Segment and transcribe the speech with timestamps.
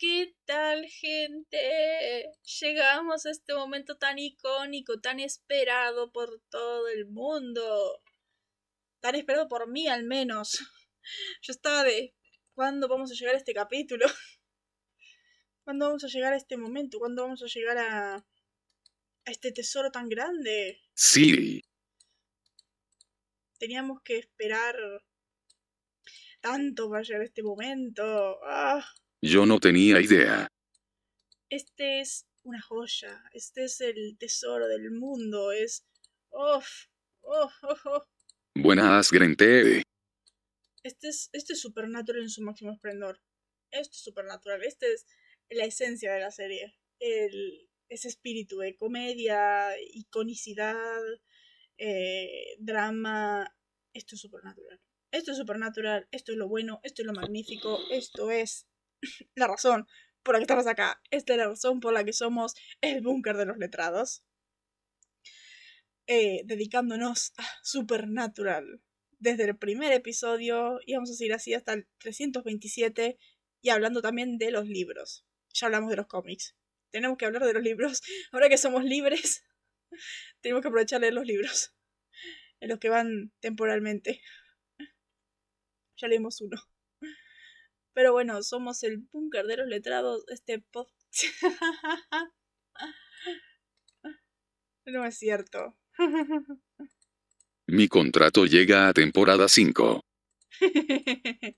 [0.00, 2.32] ¿Qué tal, gente?
[2.62, 8.00] Llegamos a este momento tan icónico, tan esperado por todo el mundo.
[9.00, 10.58] Tan esperado por mí, al menos.
[11.42, 12.14] Yo estaba de.
[12.54, 14.06] ¿Cuándo vamos a llegar a este capítulo?
[15.64, 16.98] ¿Cuándo vamos a llegar a este momento?
[16.98, 18.14] ¿Cuándo vamos a llegar a.
[18.14, 20.80] a este tesoro tan grande?
[20.94, 21.60] Sí.
[23.58, 24.76] Teníamos que esperar.
[26.40, 28.38] tanto para llegar a este momento.
[28.44, 28.82] ¡Ah!
[29.22, 30.48] Yo no tenía idea.
[31.50, 33.22] Este es una joya.
[33.34, 35.52] Este es el tesoro del mundo.
[35.52, 35.84] Es.
[36.30, 36.62] ¡Oh!
[37.20, 37.50] ¡Oh!
[37.62, 37.76] ¡Oh!
[37.84, 38.06] oh.
[38.54, 39.82] Buenas, Grente.
[40.82, 43.20] Este es, este es Supernatural en su máximo esplendor.
[43.70, 44.62] Esto es Supernatural.
[44.64, 45.06] Este es
[45.50, 46.78] la esencia de la serie.
[46.98, 51.02] El, ese espíritu de comedia, iconicidad,
[51.76, 53.54] eh, drama.
[53.92, 54.80] Esto es Supernatural.
[55.12, 56.08] Esto es Supernatural.
[56.10, 56.80] Esto es lo bueno.
[56.84, 57.78] Esto es lo magnífico.
[57.90, 58.69] Esto es
[59.34, 59.86] la razón
[60.22, 61.00] por la que estamos acá.
[61.10, 64.24] Esta es la razón por la que somos el búnker de los letrados.
[66.06, 68.82] Eh, dedicándonos a Supernatural.
[69.18, 73.18] Desde el primer episodio, y vamos a seguir así hasta el 327,
[73.62, 75.26] y hablando también de los libros.
[75.52, 76.56] Ya hablamos de los cómics.
[76.90, 78.02] Tenemos que hablar de los libros.
[78.32, 79.44] Ahora que somos libres,
[80.40, 81.74] tenemos que aprovechar de los libros.
[82.60, 84.20] En los que van temporalmente.
[85.96, 86.56] Ya leímos uno.
[87.92, 90.24] Pero bueno, somos el búnker de los letrados.
[90.28, 90.94] Este podcast.
[94.86, 95.76] no es cierto.
[97.66, 100.04] Mi contrato llega a temporada 5.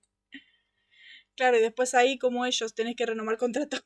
[1.37, 3.79] claro, y después ahí, como ellos, tenés que renovar contrato.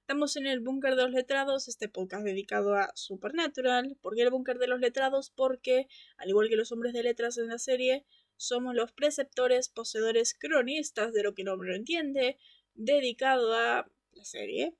[0.00, 3.96] Estamos en el Búnker de los Letrados, este podcast dedicado a Supernatural.
[4.00, 5.30] ¿Por qué el Búnker de los Letrados?
[5.30, 8.06] Porque, al igual que los hombres de letras en la serie,
[8.36, 12.38] somos los preceptores, poseedores, cronistas de lo que el hombre entiende,
[12.74, 14.76] dedicado a la serie,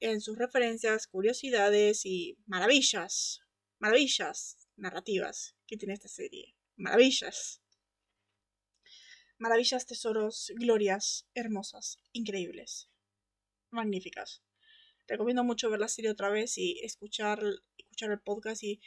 [0.00, 3.42] en sus referencias, curiosidades y maravillas,
[3.78, 6.56] maravillas narrativas que tiene esta serie.
[6.76, 7.62] Maravillas.
[9.38, 12.90] Maravillas, tesoros, glorias, hermosas, increíbles,
[13.70, 14.42] magníficas.
[15.06, 17.42] Recomiendo mucho ver la serie otra vez y escuchar,
[17.76, 18.80] escuchar el podcast y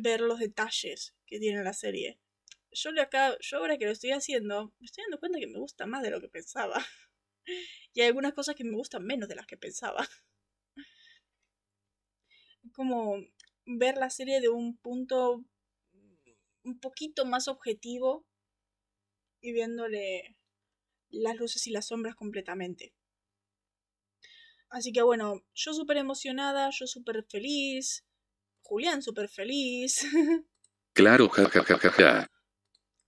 [0.00, 2.20] ver los detalles que tiene la serie
[2.76, 5.58] yo, le acá, yo ahora que lo estoy haciendo, me estoy dando cuenta que me
[5.58, 6.74] gusta más de lo que pensaba.
[7.94, 10.06] Y hay algunas cosas que me gustan menos de las que pensaba.
[12.74, 13.18] Como
[13.64, 15.44] ver la serie de un punto
[16.64, 18.26] un poquito más objetivo
[19.40, 20.36] y viéndole
[21.08, 22.92] las luces y las sombras completamente.
[24.68, 28.04] Así que bueno, yo súper emocionada, yo súper feliz,
[28.62, 30.00] Julián súper feliz.
[30.92, 32.26] Claro, jajajaja.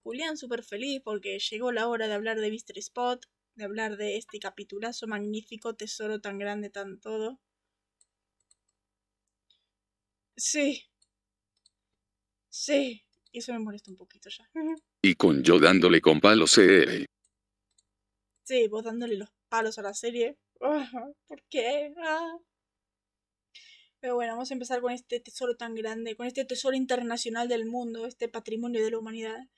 [0.08, 2.78] Julián súper feliz porque llegó la hora de hablar de Mr.
[2.78, 3.22] Spot,
[3.56, 7.38] de hablar de este capitulazo magnífico, tesoro tan grande, tan todo.
[10.34, 10.82] Sí.
[12.48, 13.04] Sí.
[13.32, 14.48] Y eso me molesta un poquito ya.
[15.02, 17.04] Y con yo dándole con palos, eh.
[18.44, 20.38] Sí, vos dándole los palos a la serie.
[21.28, 21.92] ¿Por qué?
[21.98, 22.38] Ah.
[24.00, 27.66] Pero bueno, vamos a empezar con este tesoro tan grande, con este tesoro internacional del
[27.66, 29.48] mundo, este patrimonio de la humanidad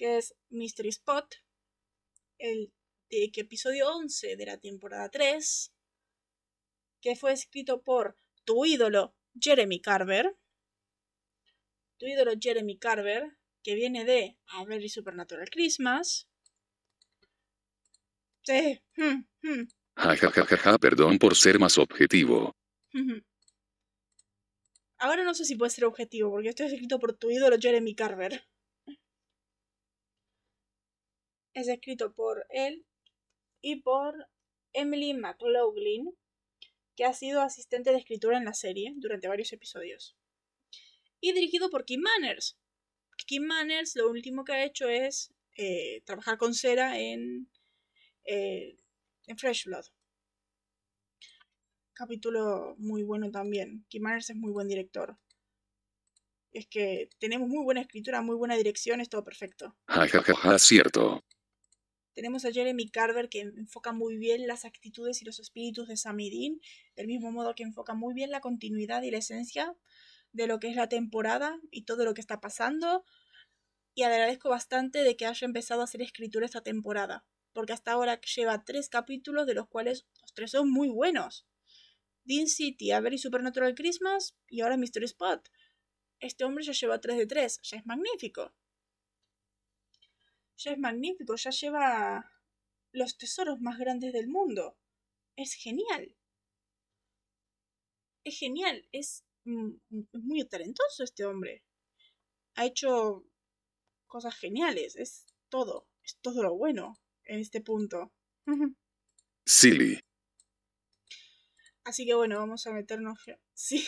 [0.00, 1.26] que es Mystery Spot,
[2.38, 2.72] el
[3.10, 5.74] de, episodio 11 de la temporada 3,
[7.02, 8.16] que fue escrito por
[8.46, 10.34] tu ídolo Jeremy Carver,
[11.98, 16.26] tu ídolo Jeremy Carver, que viene de A Very Supernatural Christmas.
[18.42, 18.80] Sí.
[18.96, 19.68] Hmm, hmm.
[19.96, 22.56] Ja, ja, ja, ja, ja, perdón por ser más objetivo.
[24.96, 27.94] Ahora no sé si puede ser objetivo, porque esto es escrito por tu ídolo Jeremy
[27.94, 28.42] Carver.
[31.54, 32.86] Es escrito por él
[33.60, 34.28] y por
[34.72, 36.16] Emily McLaughlin,
[36.96, 40.16] que ha sido asistente de escritura en la serie durante varios episodios.
[41.20, 42.58] Y dirigido por Kim Manners.
[43.26, 47.50] Kim Manners lo último que ha hecho es eh, trabajar con cera en,
[48.24, 48.76] eh,
[49.26, 49.84] en Fresh Blood.
[51.92, 53.84] Capítulo muy bueno también.
[53.88, 55.18] Kim Manners es muy buen director.
[56.52, 59.76] Es que tenemos muy buena escritura, muy buena dirección, es todo perfecto.
[59.86, 61.22] Ja, ja, ja, ja, cierto.
[62.20, 66.60] Tenemos a Jeremy Carver que enfoca muy bien las actitudes y los espíritus de Samidin,
[66.94, 69.74] del mismo modo que enfoca muy bien la continuidad y la esencia
[70.30, 73.06] de lo que es la temporada y todo lo que está pasando.
[73.94, 77.24] Y agradezco bastante de que haya empezado a hacer escritura esta temporada,
[77.54, 81.46] porque hasta ahora lleva tres capítulos de los cuales los tres son muy buenos.
[82.24, 85.48] Dean City, A Supernatural Christmas y ahora Mystery Spot.
[86.18, 88.52] Este hombre ya lleva tres de tres, ya es magnífico
[90.60, 92.30] ya es magnífico, ya lleva
[92.92, 94.76] los tesoros más grandes del mundo.
[95.36, 96.16] Es genial.
[98.24, 99.70] Es genial, es mm,
[100.12, 101.64] muy talentoso este hombre.
[102.56, 103.24] Ha hecho
[104.06, 108.12] cosas geniales, es todo, es todo lo bueno en este punto.
[109.46, 110.00] Silly.
[111.84, 113.18] Así que bueno, vamos a meternos.
[113.54, 113.86] Sí.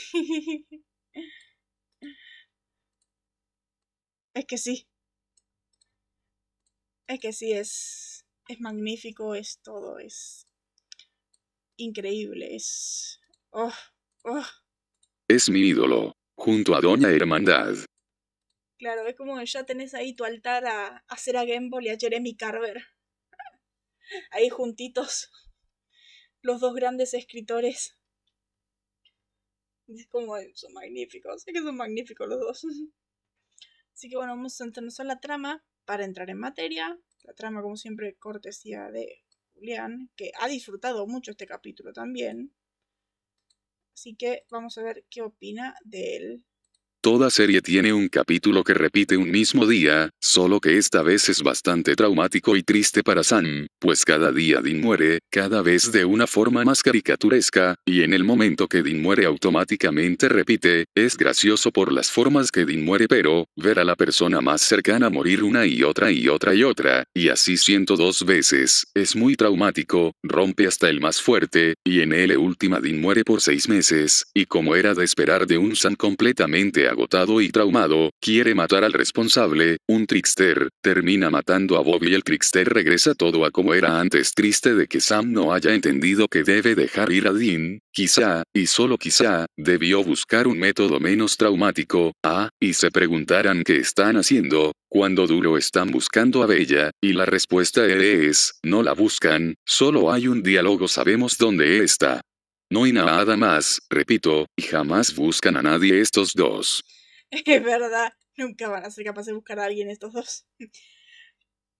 [4.34, 4.88] Es que sí.
[7.12, 8.24] Es que sí, es.
[8.48, 10.48] Es magnífico, es todo, es.
[11.76, 13.20] Increíble, es.
[13.50, 13.70] Oh,
[14.24, 14.46] oh.
[15.28, 17.74] Es mi ídolo, junto a Doña Hermandad.
[18.78, 22.34] Claro, es como ya tenés ahí tu altar a, a Sarah Gamble y a Jeremy
[22.34, 22.82] Carver.
[24.30, 25.30] Ahí juntitos.
[26.40, 27.94] Los dos grandes escritores.
[29.86, 31.46] Es como son magníficos.
[31.46, 32.64] Es que son magníficos los dos.
[33.94, 36.98] Así que bueno, vamos a centrarnos en la trama para entrar en materia.
[37.24, 39.22] La trama, como siempre, cortesía de
[39.54, 42.52] Julián, que ha disfrutado mucho este capítulo también.
[43.94, 46.44] Así que vamos a ver qué opina de él.
[47.04, 51.42] Toda serie tiene un capítulo que repite un mismo día, solo que esta vez es
[51.42, 56.28] bastante traumático y triste para Sam, pues cada día Dean muere, cada vez de una
[56.28, 61.92] forma más caricaturesca, y en el momento que Dean muere automáticamente repite, es gracioso por
[61.92, 65.82] las formas que Dean muere pero, ver a la persona más cercana morir una y
[65.82, 71.00] otra y otra y otra, y así 102 veces, es muy traumático, rompe hasta el
[71.00, 75.04] más fuerte, y en el última Dean muere por seis meses, y como era de
[75.04, 81.30] esperar de un Sam completamente agotado y traumado, quiere matar al responsable, un trickster, termina
[81.30, 85.00] matando a Bob y el trickster regresa todo a como era antes triste de que
[85.00, 90.04] Sam no haya entendido que debe dejar ir a Dean, quizá, y solo quizá, debió
[90.04, 95.90] buscar un método menos traumático, ah, y se preguntarán qué están haciendo, cuando duro están
[95.90, 101.38] buscando a Bella, y la respuesta es, no la buscan, solo hay un diálogo sabemos
[101.38, 102.20] dónde está.
[102.72, 106.82] No hay nada más, repito, y jamás buscan a nadie estos dos.
[107.30, 110.46] Es verdad, nunca van a ser capaces de buscar a alguien estos dos.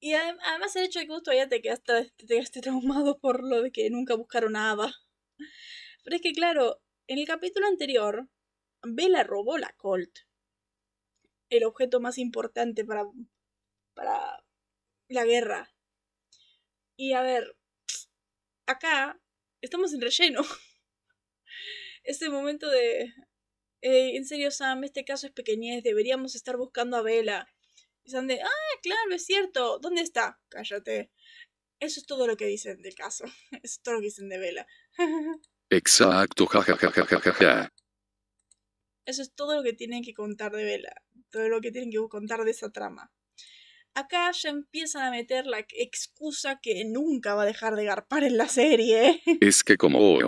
[0.00, 3.62] Y además el hecho de que vos todavía te quedaste, te quedaste traumado por lo
[3.62, 4.92] de que nunca buscaron a Ava.
[6.04, 8.28] Pero es que claro, en el capítulo anterior,
[8.82, 10.18] Bella robó la Colt.
[11.48, 13.04] El objeto más importante para,
[13.94, 14.44] para
[15.08, 15.74] la guerra.
[16.96, 17.56] Y a ver,
[18.66, 19.18] acá
[19.62, 20.42] estamos en relleno.
[22.04, 23.12] Ese momento de...
[23.80, 27.48] Eh, en serio, Sam, este caso es pequeñez, deberíamos estar buscando a Bella.
[28.04, 30.40] Y Sam de, ah, claro, es cierto, ¿dónde está?
[30.48, 31.10] Cállate.
[31.80, 33.24] Eso es todo lo que dicen del caso.
[33.50, 34.66] Eso es todo lo que dicen de Bella.
[35.70, 37.72] Exacto, jajajajajaja.
[39.04, 40.94] Eso es todo lo que tienen que contar de Bella.
[41.30, 43.12] Todo lo que tienen que contar de esa trama.
[43.94, 48.36] Acá ya empiezan a meter la excusa que nunca va a dejar de garpar en
[48.36, 49.20] la serie.
[49.40, 50.18] Es que como...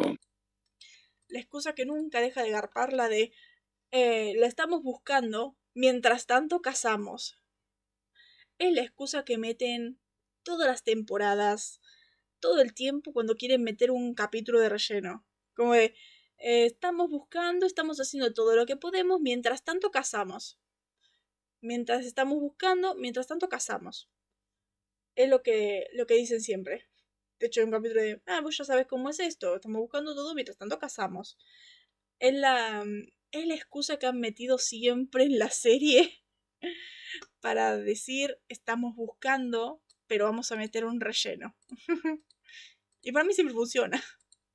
[1.35, 3.33] La excusa que nunca deja de garpar, la de...
[3.91, 7.41] Eh, la estamos buscando, mientras tanto cazamos.
[8.59, 9.99] Es la excusa que meten
[10.45, 11.81] todas las temporadas,
[12.39, 15.27] todo el tiempo cuando quieren meter un capítulo de relleno.
[15.57, 15.97] Como de,
[16.39, 20.61] eh, estamos buscando, estamos haciendo todo lo que podemos, mientras tanto cazamos.
[21.61, 24.09] Mientras estamos buscando, mientras tanto cazamos.
[25.17, 26.87] Es lo que, lo que dicen siempre.
[27.39, 30.15] De hecho, hay un capítulo de, ah, vos ya sabes cómo es esto, estamos buscando
[30.15, 31.37] todo, mientras tanto cazamos.
[32.20, 32.85] Es la,
[33.32, 36.23] es la excusa que han metido siempre en la serie
[37.41, 41.56] para decir, estamos buscando, pero vamos a meter un relleno.
[43.03, 44.03] y para mí siempre funciona.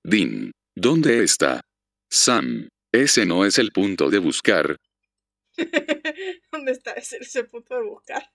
[0.03, 1.61] Dean, ¿dónde está?
[2.09, 4.77] Sam, ese no es el punto de buscar.
[6.51, 8.31] ¿Dónde está ese, ese punto de buscar?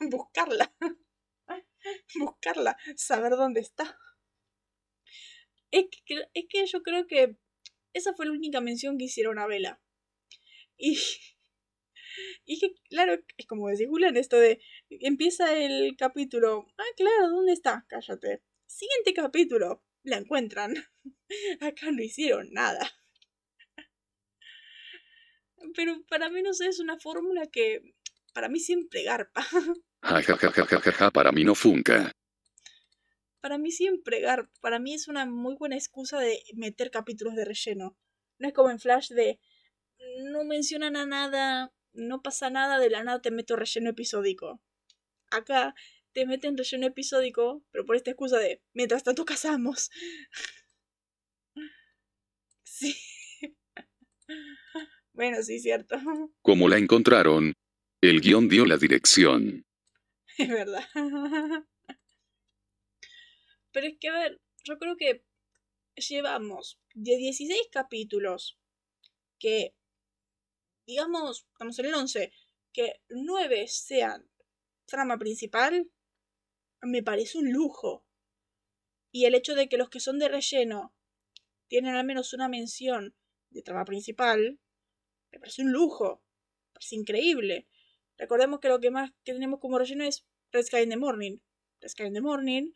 [0.00, 0.72] Buscarla.
[2.18, 2.76] Buscarla.
[2.96, 3.98] Saber dónde está.
[5.70, 7.36] Es que, es que yo creo que
[7.92, 9.80] esa fue la única mención que hicieron a Vela.
[10.76, 10.98] Y,
[12.44, 16.66] y que, claro, es como decía Julián, esto de empieza el capítulo.
[16.78, 17.84] Ah, claro, ¿dónde está?
[17.88, 18.42] Cállate.
[18.66, 19.82] Siguiente capítulo.
[20.02, 20.74] La encuentran.
[21.60, 22.88] Acá no hicieron nada.
[25.74, 27.82] Pero para mí no sé, es una fórmula que
[28.32, 29.46] para mí siempre garpa.
[30.08, 32.12] Ja, ja, ja, ja, ja, ja, ja, para mí no funca.
[33.40, 34.52] Para mí siempre garpa.
[34.60, 37.96] Para mí es una muy buena excusa de meter capítulos de relleno.
[38.38, 39.40] No es como en Flash de
[40.30, 44.60] no mencionan a nada, no pasa nada, de la nada te meto relleno episódico.
[45.32, 45.74] Acá
[46.12, 49.90] te meten relleno episódico, pero por esta excusa de mientras tanto casamos.
[52.62, 52.94] Sí.
[55.12, 55.96] Bueno, sí, cierto.
[56.42, 57.54] Como la encontraron,
[58.02, 59.64] el guion dio la dirección.
[60.38, 60.84] Es verdad.
[63.72, 65.24] Pero es que, a ver, yo creo que
[65.96, 68.58] llevamos de 16 capítulos
[69.38, 69.74] que,
[70.86, 72.32] digamos, estamos en el 11,
[72.72, 74.28] que 9 sean
[74.86, 75.90] trama principal,
[76.82, 78.04] me parece un lujo.
[79.12, 80.94] Y el hecho de que los que son de relleno
[81.68, 83.14] tienen al menos una mención
[83.50, 84.60] de trama principal,
[85.32, 86.22] me parece un lujo.
[86.66, 87.66] Me parece increíble.
[88.18, 91.38] Recordemos que lo que más que tenemos como relleno es Red Sky in the Morning.
[91.80, 92.72] Red Sky in the Morning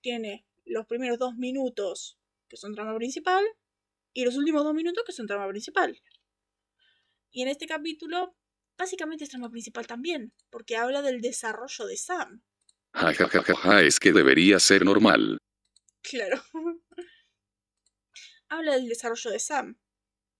[0.00, 3.44] tiene los primeros dos minutos que son trama principal
[4.12, 6.00] y los últimos dos minutos que son trama principal.
[7.30, 8.36] Y en este capítulo,
[8.76, 12.42] básicamente es trama principal también, porque habla del desarrollo de Sam.
[12.92, 15.38] Ja, ja, ja, ja, ja, es que debería ser normal.
[16.02, 16.42] Claro.
[18.48, 19.78] habla del desarrollo de Sam.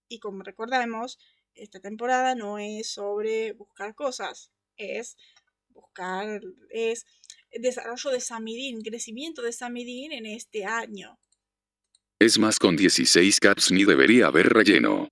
[0.09, 1.19] Y como recordamos,
[1.55, 5.17] esta temporada no es sobre buscar cosas, es
[5.69, 6.41] buscar,
[6.71, 7.07] es
[7.53, 11.19] desarrollo de Samidin, crecimiento de Samidin en este año.
[12.19, 15.09] Es más, con 16 caps ni debería haber relleno.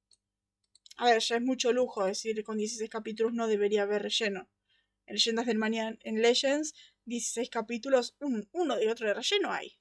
[0.97, 4.51] A ver, ya es mucho lujo decir con 16 capítulos no debería haber relleno.
[5.07, 6.75] En Leyendas del Mañana, en Legends,
[7.07, 9.79] 16 capítulos, uno de otro de relleno hay.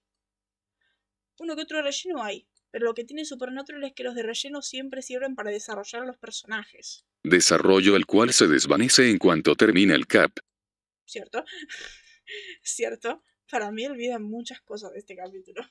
[1.40, 2.48] Uno que otro de relleno hay.
[2.72, 6.06] Pero lo que tiene Supernatural es que los de relleno siempre sirven para desarrollar a
[6.06, 7.06] los personajes.
[7.24, 10.32] Desarrollo el cual se desvanece en cuanto termina el cap.
[11.06, 11.44] ¿Cierto?
[12.62, 13.24] ¿Cierto?
[13.50, 15.62] Para mí olvidan muchas cosas de este capítulo.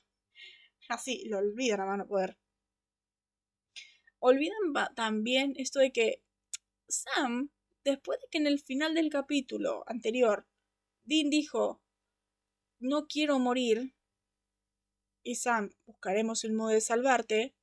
[0.89, 2.37] Así, lo olvidan a mano poder.
[4.19, 6.23] Olvidan también esto de que
[6.87, 7.51] Sam,
[7.83, 10.47] después de que en el final del capítulo anterior,
[11.03, 11.81] Dean dijo,
[12.79, 13.93] no quiero morir,
[15.27, 17.53] y Sam, buscaremos el modo de salvarte,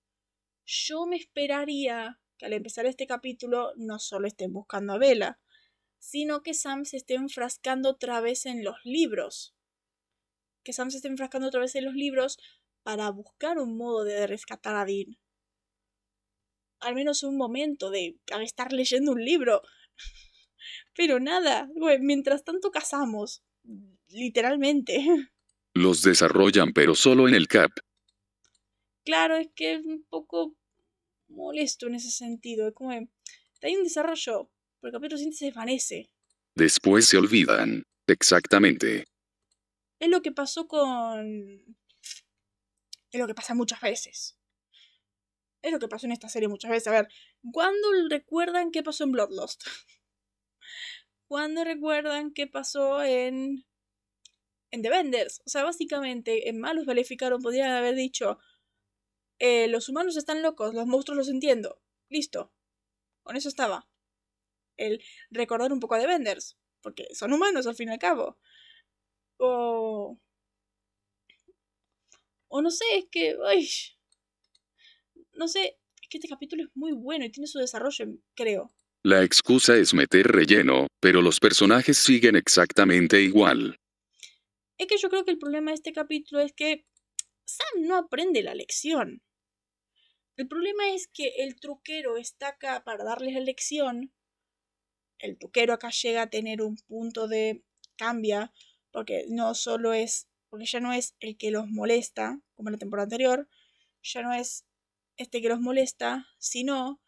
[0.67, 5.41] yo me esperaría que al empezar este capítulo no solo estén buscando a Bella,
[5.99, 9.55] sino que Sam se esté enfrascando otra vez en los libros.
[10.63, 12.39] Que Sam se esté enfrascando otra vez en los libros
[12.83, 15.17] para buscar un modo de rescatar a Dean.
[16.81, 19.63] Al menos un momento de estar leyendo un libro.
[20.95, 23.43] Pero nada, mientras tanto cazamos.
[24.09, 25.07] Literalmente.
[25.75, 27.71] Los desarrollan pero solo en el cap.
[29.05, 30.57] Claro, es que es un poco
[31.29, 32.69] molesto en ese sentido.
[32.69, 34.51] Es como, hay un desarrollo,
[34.81, 36.11] pero el capítulo siguiente se desvanece.
[36.55, 37.85] Después se olvidan.
[38.07, 39.05] Exactamente.
[39.99, 41.77] Es lo que pasó con...
[43.11, 44.39] Es lo que pasa muchas veces.
[45.61, 46.89] Es lo que pasó en esta serie muchas veces.
[46.89, 47.09] A ver,
[47.53, 49.65] ¿cuándo recuerdan qué pasó en Bloodlust?
[51.27, 53.65] ¿Cuándo recuerdan qué pasó en
[54.75, 55.41] en The Vendors.
[55.47, 58.39] O sea, básicamente, en Malos Valificaron podrían haber dicho:
[59.39, 61.81] eh, Los humanos están locos, los monstruos los entiendo.
[62.11, 62.53] Listo.
[63.23, 63.89] Con eso estaba.
[64.77, 66.59] El recordar un poco a The Vendors.
[66.83, 68.39] Porque son humanos al fin y al cabo.
[69.39, 70.19] O.
[72.49, 73.37] O no sé, es que.
[75.35, 78.73] No sé, es que este capítulo es muy bueno y tiene su desarrollo, creo.
[79.05, 83.77] La excusa es meter relleno, pero los personajes siguen exactamente igual.
[84.77, 86.87] Es que yo creo que el problema de este capítulo es que
[87.45, 89.23] Sam no aprende la lección.
[90.37, 94.13] El problema es que el truquero está acá para darles la lección.
[95.19, 97.63] El truquero acá llega a tener un punto de
[97.97, 98.53] cambia,
[98.91, 102.79] porque no solo es, porque ya no es el que los molesta, como en la
[102.79, 103.49] temporada anterior,
[104.03, 104.67] ya no es
[105.17, 107.01] este que los molesta, sino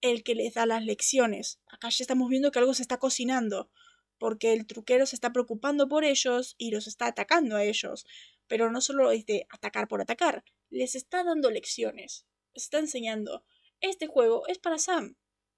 [0.00, 1.60] el que les da las lecciones.
[1.66, 3.70] Acá ya estamos viendo que algo se está cocinando
[4.18, 8.06] porque el truquero se está preocupando por ellos y los está atacando a ellos.
[8.46, 13.44] Pero no solo es de atacar por atacar, les está dando lecciones, les está enseñando.
[13.80, 15.16] Este juego es para Sam.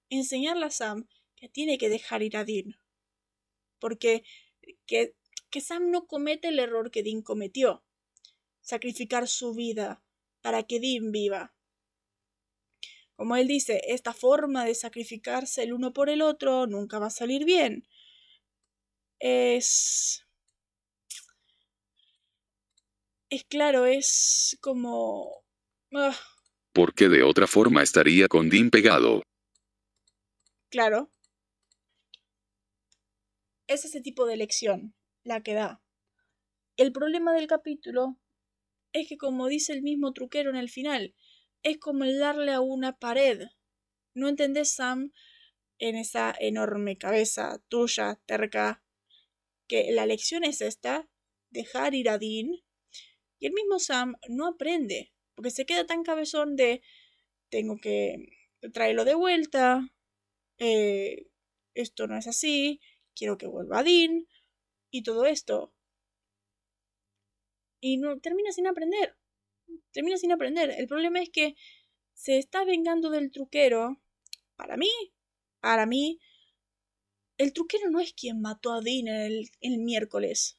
[0.08, 2.78] Enseñarle a Sam que tiene que dejar ir a Dean.
[3.78, 4.24] Porque
[4.86, 5.14] que,
[5.50, 7.84] que Sam no comete el error que Dean cometió.
[8.60, 10.02] Sacrificar su vida
[10.40, 11.54] para que Dean viva.
[13.16, 17.10] Como él dice, esta forma de sacrificarse el uno por el otro nunca va a
[17.10, 17.86] salir bien
[19.18, 20.22] es...
[23.28, 25.44] Es claro, es como...
[25.92, 26.16] Ah.
[26.72, 29.22] Porque de otra forma estaría con Dean pegado.
[30.70, 31.10] Claro.
[33.66, 34.94] Es ese tipo de elección
[35.24, 35.82] la que da.
[36.76, 38.18] El problema del capítulo
[38.92, 41.14] es que como dice el mismo truquero en el final,
[41.62, 43.42] es como el darle a una pared.
[44.14, 45.12] ¿No entendés, Sam?
[45.78, 48.84] En esa enorme cabeza tuya, terca,
[49.68, 51.08] que la lección es esta,
[51.50, 52.50] dejar ir a Dean,
[53.38, 56.82] y el mismo Sam no aprende, porque se queda tan cabezón de
[57.50, 58.16] tengo que
[58.72, 59.92] traerlo de vuelta,
[60.58, 61.26] eh,
[61.74, 62.80] esto no es así,
[63.14, 64.26] quiero que vuelva a Dean,
[64.90, 65.72] y todo esto.
[67.80, 69.16] Y no, termina sin aprender.
[69.92, 70.70] Termina sin aprender.
[70.70, 71.54] El problema es que
[72.14, 74.00] se está vengando del truquero.
[74.56, 74.90] Para mí,
[75.60, 76.18] para mí,
[77.38, 80.58] el truquero no es quien mató a Dean el, miércoles.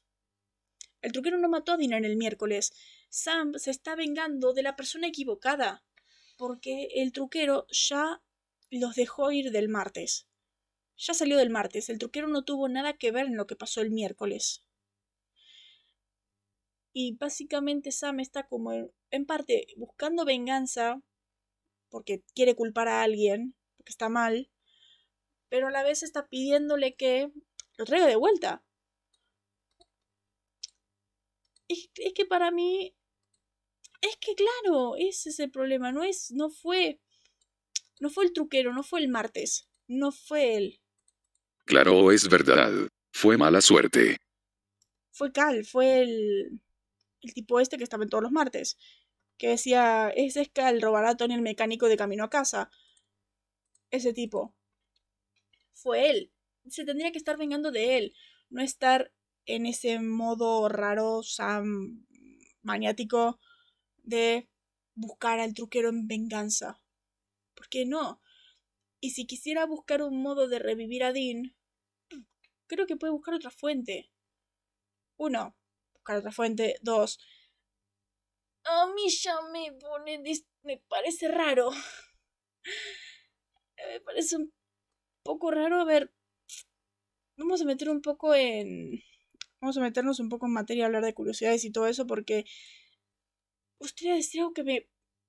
[1.00, 2.72] El truquero no mató a Dean el miércoles.
[3.08, 5.84] Sam se está vengando de la persona equivocada.
[6.36, 8.22] Porque el truquero ya
[8.70, 10.28] los dejó ir del martes.
[10.96, 11.88] Ya salió del martes.
[11.88, 14.64] El truquero no tuvo nada que ver en lo que pasó el miércoles.
[16.92, 18.72] Y básicamente Sam está como
[19.10, 21.02] en parte buscando venganza
[21.90, 24.50] porque quiere culpar a alguien, porque está mal,
[25.48, 27.30] pero a la vez está pidiéndole que
[27.76, 28.62] lo traiga de vuelta.
[31.68, 32.94] Es, es que para mí
[34.00, 37.00] es que claro, ese es el problema, no es no fue
[38.00, 40.80] no fue el truquero, no fue el martes, no fue él.
[41.64, 42.72] Claro, es verdad.
[43.12, 44.16] Fue mala suerte.
[45.10, 46.60] Fue Cal, fue el
[47.22, 48.78] el tipo este que estaba en todos los martes,
[49.38, 52.70] que decía, ese es Cal, robará a Tony el mecánico de camino a casa.
[53.90, 54.54] Ese tipo.
[55.82, 56.32] Fue él.
[56.68, 58.14] Se tendría que estar vengando de él,
[58.50, 59.12] no estar
[59.46, 62.06] en ese modo raro, Sam,
[62.62, 63.40] maniático
[64.02, 64.48] de
[64.94, 66.82] buscar al truquero en venganza.
[67.54, 68.20] ¿Por qué no?
[69.00, 71.56] Y si quisiera buscar un modo de revivir a Dean,
[72.66, 74.10] creo que puede buscar otra fuente.
[75.16, 75.56] Uno,
[76.04, 76.76] otra fuente.
[76.82, 77.18] Dos,
[78.64, 80.22] a mí ya me pone.
[80.62, 81.70] me parece raro.
[83.90, 84.52] Me parece un
[85.28, 85.80] poco raro.
[85.80, 86.10] A ver,
[87.36, 89.02] vamos a meter un poco en.
[89.60, 92.44] Vamos a meternos un poco en materia, hablar de curiosidades y todo eso, porque.
[93.78, 94.88] Decir algo que me.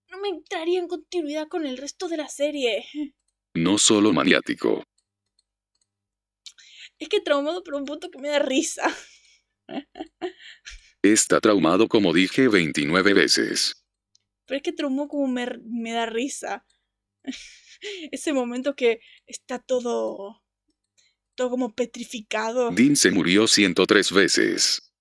[0.10, 2.86] No me entraría en continuidad con el resto de la serie.
[3.54, 4.84] No solo maniático.
[6.98, 8.84] Es que traumado por un punto que me da risa.
[11.02, 13.86] Está traumado como dije 29 veces.
[14.46, 16.66] Pero es que traumó como me, me da risa.
[18.12, 20.42] Ese momento que está todo.
[21.36, 22.72] todo como petrificado.
[22.72, 24.94] Dean se murió 103 veces.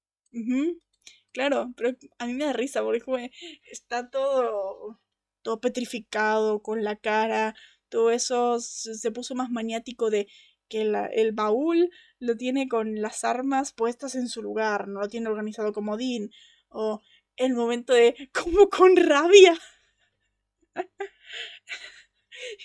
[1.33, 3.31] Claro, pero a mí me da risa porque
[3.71, 5.01] está todo.
[5.43, 7.55] todo petrificado, con la cara.
[7.89, 10.29] Todo eso se puso más maniático de
[10.69, 15.29] que el baúl lo tiene con las armas puestas en su lugar, no lo tiene
[15.29, 16.31] organizado como Dean,
[16.69, 17.01] o
[17.37, 19.59] el momento de como con rabia.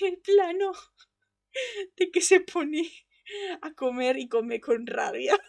[0.01, 0.73] El plano
[1.95, 2.89] de que se pone
[3.61, 5.39] a comer y come con rabia.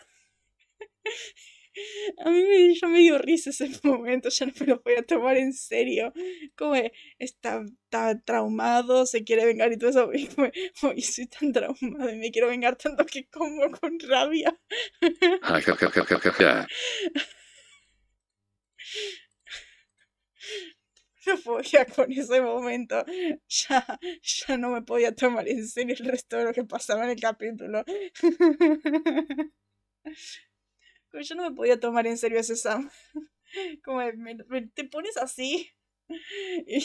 [2.24, 5.02] A mí me, ya me dio risa ese momento, ya no me lo voy a
[5.02, 6.12] tomar en serio.
[6.56, 6.76] Como
[7.18, 10.10] está, está traumado, se quiere vengar y todo eso.
[10.14, 10.50] Y como,
[11.00, 14.56] soy tan traumado y me quiero vengar tanto que como con rabia.
[21.26, 23.04] no podía con ese momento.
[23.48, 27.10] Ya, ya no me podía tomar en serio el resto de lo que pasaba en
[27.10, 27.84] el capítulo
[31.22, 32.90] yo no me podía tomar en serio ese Sam.
[33.84, 34.00] Como
[34.74, 35.70] te pones así.
[36.66, 36.80] Y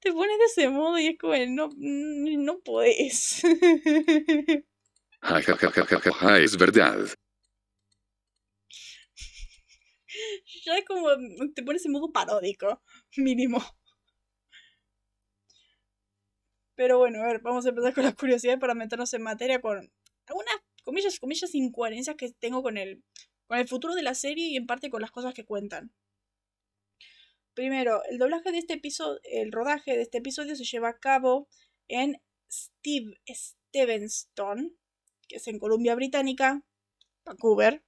[0.00, 3.42] te pones de ese modo y es como, no, no puedes.
[6.38, 7.08] es verdad.
[10.68, 11.08] Ya es como,
[11.54, 12.82] te pones en modo paródico,
[13.16, 13.58] mínimo.
[16.74, 19.90] Pero bueno, a ver, vamos a empezar con las curiosidades para meternos en materia con
[20.26, 20.54] algunas
[20.84, 23.02] comillas, comillas, incoherencias que tengo con el,
[23.46, 25.90] con el futuro de la serie y en parte con las cosas que cuentan.
[27.54, 31.48] Primero, el doblaje de este episodio, el rodaje de este episodio se lleva a cabo
[31.88, 32.20] en
[32.52, 34.76] Steve Stevenston,
[35.28, 36.62] que es en Columbia Británica,
[37.24, 37.82] Vancouver.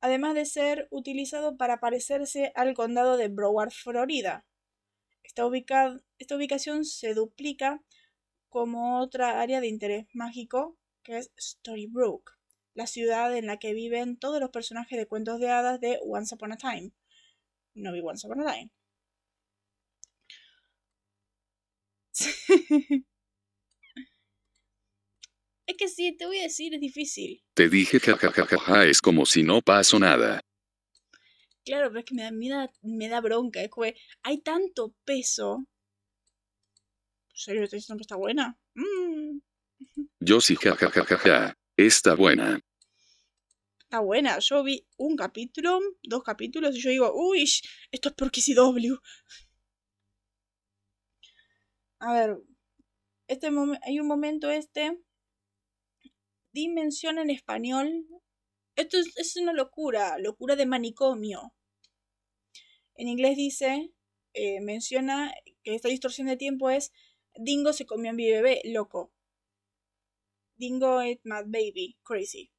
[0.00, 4.46] Además de ser utilizado para parecerse al condado de Broward, Florida.
[5.22, 7.82] Esta, ubicación se duplica
[8.48, 12.32] como otra área de interés mágico que es Storybrooke,
[12.74, 16.34] la ciudad en la que viven todos los personajes de cuentos de hadas de Once
[16.34, 16.92] Upon a Time.
[17.74, 18.70] No vi Once Upon a Time.
[25.80, 27.42] que sí, te voy a decir, es difícil.
[27.54, 30.42] Te dije jajajaja, es como si no pasó nada.
[31.64, 34.94] Claro, pero es que me da, me da, me da bronca, es que hay tanto
[35.06, 35.66] peso.
[37.30, 38.58] ¿En serio estás diciendo que está buena?
[38.74, 39.38] Mm.
[40.20, 41.56] Yo sí, jajajaja.
[41.78, 42.60] Está buena.
[43.78, 44.38] Está buena.
[44.38, 47.48] Yo vi un capítulo, dos capítulos, y yo digo, uy,
[47.90, 48.98] esto es por W.
[52.00, 52.36] A ver,
[53.28, 53.48] este
[53.82, 55.00] hay un momento este.
[56.52, 58.06] Dimensión en español.
[58.76, 61.54] Esto es, una locura, locura de manicomio.
[62.94, 63.92] En inglés dice,
[64.34, 65.32] eh, menciona
[65.62, 66.92] que esta distorsión de tiempo es
[67.36, 69.12] Dingo se comió a mi bebé, loco.
[70.56, 72.50] Dingo ate mad baby, crazy.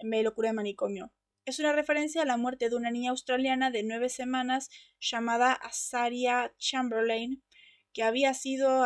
[0.00, 1.12] De locura de manicomio.
[1.44, 4.70] Es una referencia a la muerte de una niña australiana de nueve semanas
[5.00, 7.42] llamada Azaria Chamberlain,
[7.92, 8.84] que había, sido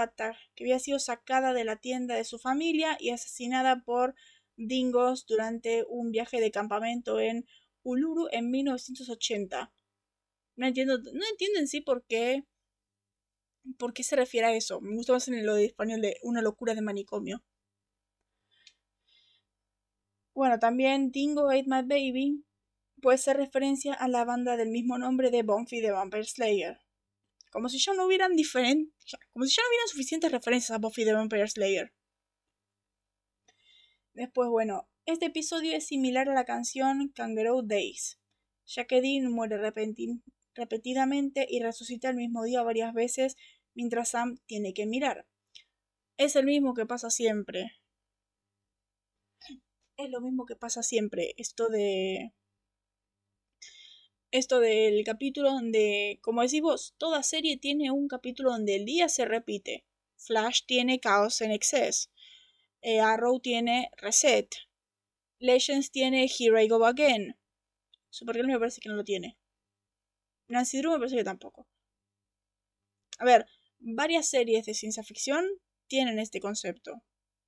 [0.54, 4.14] que había sido sacada de la tienda de su familia y asesinada por
[4.56, 7.46] dingos durante un viaje de campamento en
[7.82, 9.72] Uluru en 1980.
[10.56, 12.44] No entiendo, no entiendo en sí por qué,
[13.78, 14.80] por qué se refiere a eso.
[14.80, 17.42] Me gusta más en lo de español de una locura de manicomio.
[20.34, 22.44] Bueno, también Dingo Ate My Baby
[23.02, 26.81] puede ser referencia a la banda del mismo nombre de Buffy de Vampire Slayer.
[27.52, 28.34] Como si ya no hubieran
[29.86, 31.92] suficientes referencias a Buffy de Vampire Slayer.
[34.14, 38.18] Después, bueno, este episodio es similar a la canción Kangaroo Days,
[38.64, 39.58] ya que Dean muere
[40.54, 43.36] repetidamente y resucita el mismo día varias veces
[43.74, 45.26] mientras Sam tiene que mirar.
[46.16, 47.72] Es el mismo que pasa siempre.
[49.98, 51.34] Es lo mismo que pasa siempre.
[51.36, 52.32] Esto de.
[54.32, 59.10] Esto del capítulo donde, como decís vos, toda serie tiene un capítulo donde el día
[59.10, 59.84] se repite.
[60.16, 62.08] Flash tiene caos en exceso.
[62.80, 64.48] Eh, Arrow tiene Reset.
[65.38, 67.36] Legends tiene Here I Go Again.
[68.08, 69.36] Supergirl me parece que no lo tiene.
[70.48, 71.68] Nancy Drew me parece que tampoco.
[73.18, 73.46] A ver,
[73.80, 75.44] varias series de ciencia ficción
[75.88, 77.02] tienen este concepto.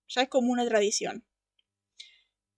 [0.08, 1.26] Ya es como una tradición.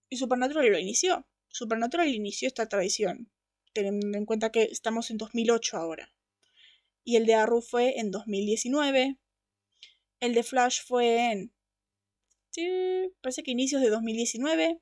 [0.09, 1.25] Y Supernatural lo inició.
[1.47, 3.31] Supernatural inició esta tradición.
[3.73, 6.13] Teniendo en cuenta que estamos en 2008 ahora.
[7.03, 9.17] Y el de Arrow fue en 2019.
[10.19, 11.53] El de Flash fue en
[13.21, 14.81] parece que inicios de 2019.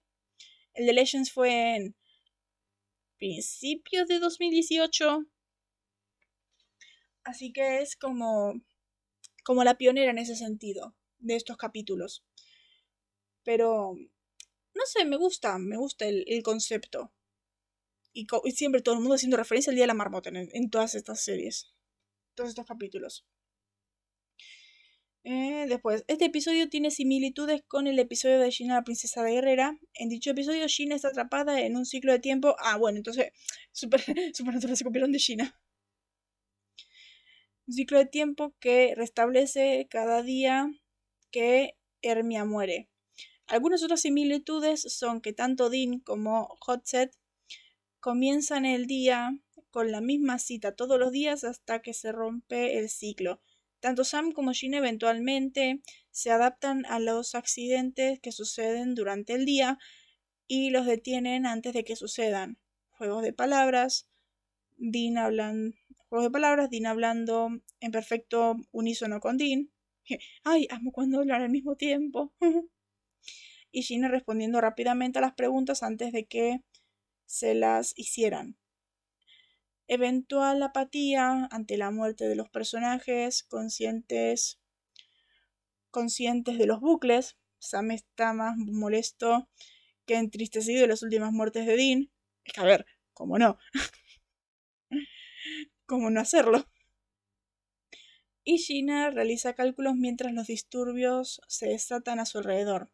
[0.73, 1.95] El de Legends fue en
[3.17, 5.25] principios de 2018.
[7.23, 8.61] Así que es como,
[9.43, 12.23] como la pionera en ese sentido de estos capítulos.
[13.43, 13.95] Pero,
[14.73, 17.13] no sé, me gusta, me gusta el, concepto.
[18.15, 21.23] Y, siempre todo el mundo haciendo referencia al Día de la Marmota en todas estas
[21.23, 21.73] series.
[22.33, 23.25] Todos estos capítulos.
[25.27, 29.75] Eh, después, este episodio tiene similitudes con el episodio de Gina la princesa de Guerrera.
[29.95, 32.55] En dicho episodio, Gina está atrapada en un ciclo de tiempo.
[32.59, 33.31] Ah, bueno, entonces,
[33.71, 34.01] super,
[34.35, 35.59] Supernatural se copiaron de Gina.
[37.67, 40.69] Un ciclo de tiempo que restablece cada día
[41.31, 42.87] que Hermia muere.
[43.47, 47.11] Algunas otras similitudes son que tanto Dean como Hotset
[48.05, 49.35] comienzan el día
[49.71, 53.41] con la misma cita todos los días hasta que se rompe el ciclo.
[53.79, 59.79] Tanto Sam como Jean eventualmente se adaptan a los accidentes que suceden durante el día
[60.45, 62.59] y los detienen antes de que sucedan.
[62.91, 64.07] Juegos de palabras,
[64.77, 65.73] Dean hablan,
[66.07, 69.71] juegos de palabras, Dean hablando en perfecto unísono con Dean.
[70.43, 72.31] Ay, amo cuando hablan al mismo tiempo.
[73.71, 76.61] y Gina respondiendo rápidamente a las preguntas antes de que
[77.25, 78.57] se las hicieran
[79.87, 84.59] eventual apatía ante la muerte de los personajes, conscientes,
[85.91, 87.37] conscientes de los bucles.
[87.59, 89.49] Sam está más molesto
[90.05, 92.11] que entristecido de las últimas muertes de Dean.
[92.43, 93.57] Es que, a ver, ¿cómo no?
[95.85, 96.65] ¿Cómo no hacerlo?
[98.43, 102.91] Y Gina realiza cálculos mientras los disturbios se desatan a su alrededor.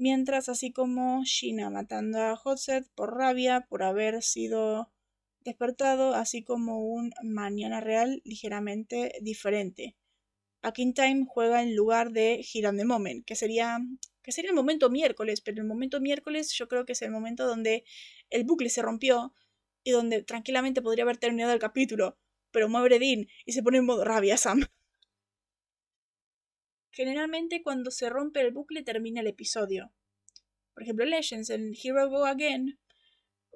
[0.00, 4.90] Mientras, así como Gina matando a Hotset por rabia por haber sido
[5.40, 9.98] despertado, así como un mañana real ligeramente diferente.
[10.62, 13.78] Packing Time juega en lugar de Hit the Moment, que sería,
[14.22, 17.46] que sería el momento miércoles, pero el momento miércoles yo creo que es el momento
[17.46, 17.84] donde
[18.30, 19.34] el bucle se rompió
[19.84, 22.16] y donde tranquilamente podría haber terminado el capítulo,
[22.52, 24.64] pero mueve Dean y se pone en modo rabia Sam.
[27.00, 29.90] Generalmente cuando se rompe el bucle termina el episodio.
[30.74, 32.78] Por ejemplo, Legends en Hero Go Again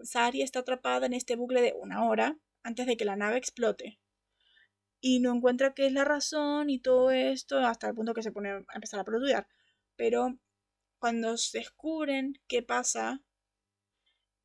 [0.03, 4.01] Sari está atrapada en este bucle de una hora antes de que la nave explote.
[4.99, 8.33] Y no encuentra qué es la razón y todo esto hasta el punto que se
[8.33, 9.47] pone a empezar a producir.
[9.95, 10.39] Pero
[10.99, 13.21] cuando descubren qué pasa,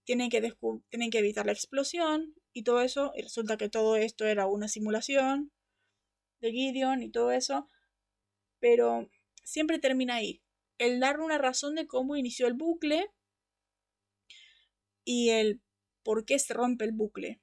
[0.03, 0.41] tienen que,
[0.89, 3.13] tienen que evitar la explosión y todo eso.
[3.15, 5.53] Y resulta que todo esto era una simulación
[6.41, 7.65] de Gideon y todo eso.
[8.59, 9.09] Pero
[9.43, 10.41] siempre termina ahí.
[10.77, 13.11] El dar una razón de cómo inició el bucle
[15.03, 15.61] y el
[16.03, 17.41] por qué se rompe el bucle.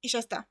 [0.00, 0.50] Y ya está.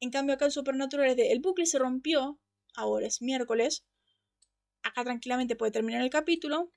[0.00, 2.40] En cambio, acá el Supernatural es de el bucle se rompió,
[2.74, 3.86] ahora es miércoles.
[4.82, 6.70] Acá tranquilamente puede terminar el capítulo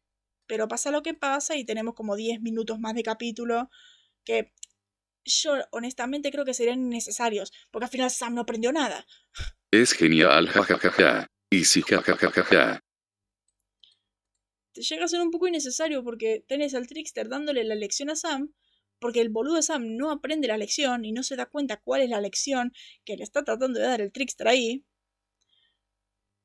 [0.47, 3.69] Pero pasa lo que pasa y tenemos como 10 minutos más de capítulo
[4.23, 4.53] que
[5.25, 9.05] yo honestamente creo que serían innecesarios, porque al final Sam no aprendió nada.
[9.71, 11.27] Es genial, jajajaja.
[11.27, 12.79] Y sí, jajajaja.
[14.73, 18.15] Te llega a ser un poco innecesario porque tenés al Trickster dándole la lección a
[18.15, 18.53] Sam,
[18.99, 22.01] porque el boludo de Sam no aprende la lección y no se da cuenta cuál
[22.01, 22.73] es la lección
[23.05, 24.85] que le está tratando de dar el Trickster ahí.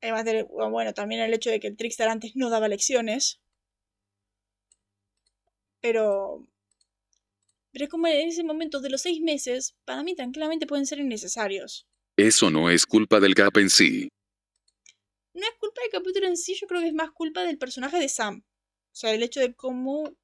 [0.01, 3.39] Además, de, bueno, también el hecho de que el Trickster antes no daba lecciones.
[5.81, 6.47] Pero
[7.73, 10.99] pero es como en ese momento de los seis meses, para mí tranquilamente pueden ser
[10.99, 11.87] innecesarios.
[12.15, 14.09] Eso no es culpa del Cap en sí.
[15.33, 17.99] No es culpa del capítulo en sí, yo creo que es más culpa del personaje
[17.99, 18.43] de Sam.
[18.91, 20.15] O sea, el hecho de cómo,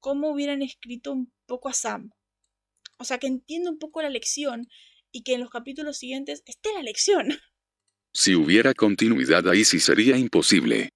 [0.00, 2.10] cómo hubieran escrito un poco a Sam.
[2.98, 4.68] O sea, que entiendo un poco la lección
[5.12, 7.28] y que en los capítulos siguientes esté la lección.
[8.12, 10.88] Si hubiera continuidad ahí sí sería imposible.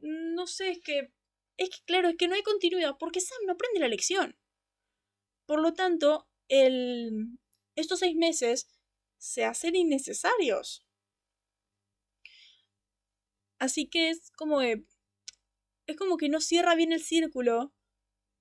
[0.00, 1.10] No sé, es que
[1.56, 4.36] es que, claro, es que no hay continuidad porque Sam no aprende la lección.
[5.46, 7.38] Por lo tanto, el...
[7.76, 8.68] estos seis meses
[9.24, 10.84] se hacen innecesarios.
[13.58, 17.72] Así que es como es como que no cierra bien el círculo.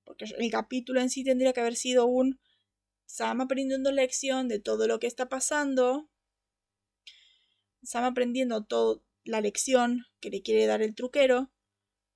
[0.04, 2.42] Porque el capítulo en sí tendría que haber sido un
[3.06, 6.10] Sam aprendiendo lección de todo lo que está pasando.
[7.84, 11.50] Sam aprendiendo toda la lección que le quiere dar el truquero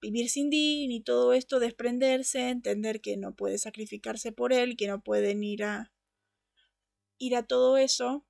[0.01, 4.87] vivir sin Dean y todo esto, desprenderse, entender que no puede sacrificarse por él, que
[4.87, 5.91] no pueden ir a
[7.17, 8.26] ir a todo eso.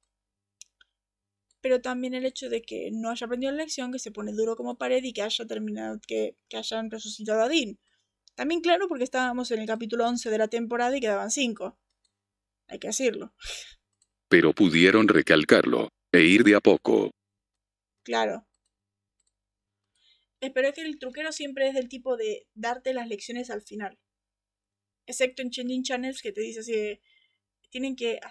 [1.67, 4.56] Pero también el hecho de que no haya aprendido la lección, que se pone duro
[4.56, 7.77] como pared y que haya terminado, que, que hayan resucitado a Dean.
[8.36, 11.77] También claro porque estábamos en el capítulo 11 de la temporada y quedaban 5.
[12.69, 13.34] Hay que decirlo.
[14.30, 17.12] Pero pudieron recalcarlo, e ir de a poco.
[18.06, 18.47] Claro,
[20.39, 23.99] Espero que el truquero siempre es del tipo de darte las lecciones al final.
[25.06, 27.01] Excepto en Changing Channels que te dice así,
[27.69, 28.21] tienen que,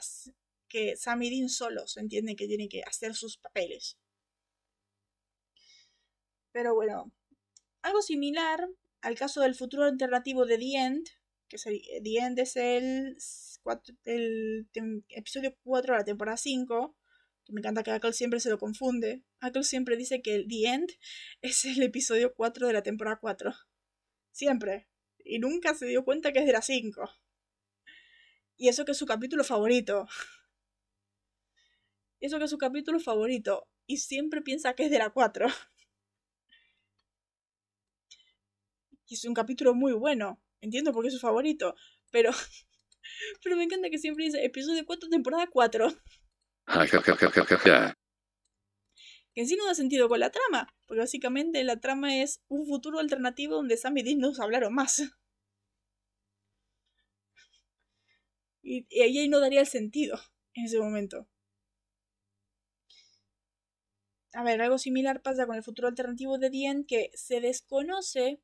[0.76, 3.96] que Sam y Dean solos que tienen que hacer sus papeles.
[6.52, 7.12] Pero bueno,
[7.80, 8.68] algo similar
[9.00, 11.06] al caso del futuro alternativo de The End,
[11.48, 13.16] que The End es el,
[14.04, 14.68] el
[15.08, 16.94] episodio 4 de la temporada 5,
[17.48, 19.24] me encanta que Ackle siempre se lo confunde.
[19.40, 20.90] Ackle siempre dice que el The End
[21.40, 23.50] es el episodio 4 de la temporada 4.
[24.30, 24.88] Siempre.
[25.24, 27.08] Y nunca se dio cuenta que es de la 5.
[28.56, 30.06] Y eso que es su capítulo favorito.
[32.26, 33.68] Eso que es su capítulo favorito.
[33.86, 35.46] Y siempre piensa que es de la 4.
[39.08, 40.42] Y es un capítulo muy bueno.
[40.60, 41.76] Entiendo por qué es su favorito.
[42.10, 42.32] Pero.
[43.44, 45.86] Pero me encanta que siempre dice episodio 4, temporada 4.
[49.32, 52.66] Que en sí no da sentido con la trama, porque básicamente la trama es un
[52.66, 55.00] futuro alternativo donde Sam y Dean no hablaron más.
[58.68, 60.18] Y, ahí no daría el sentido
[60.54, 61.28] en ese momento.
[64.36, 68.38] A ver, algo similar pasa con el futuro alternativo de Dean, que se desconoce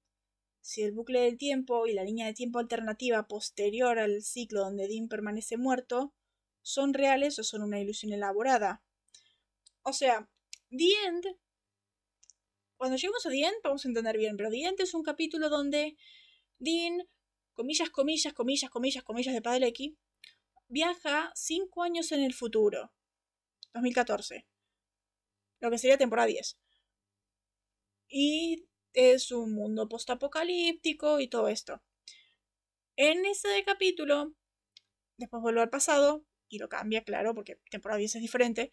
[0.62, 4.88] si el bucle del tiempo y la línea de tiempo alternativa posterior al ciclo donde
[4.88, 6.14] Dean permanece muerto
[6.62, 8.82] son reales o son una ilusión elaborada.
[9.82, 10.30] O sea,
[10.70, 11.26] The End,
[12.78, 15.50] cuando lleguemos a The End vamos a entender bien, pero The End es un capítulo
[15.50, 15.98] donde
[16.58, 17.06] Dean,
[17.52, 19.92] comillas, comillas, comillas, comillas, comillas de X,
[20.68, 22.94] viaja cinco años en el futuro,
[23.74, 24.46] 2014,
[25.62, 26.58] lo que sería temporada 10.
[28.08, 31.80] Y es un mundo postapocalíptico y todo esto.
[32.96, 34.34] En ese capítulo,
[35.16, 38.72] después vuelvo al pasado, y lo cambia, claro, porque temporada 10 es diferente.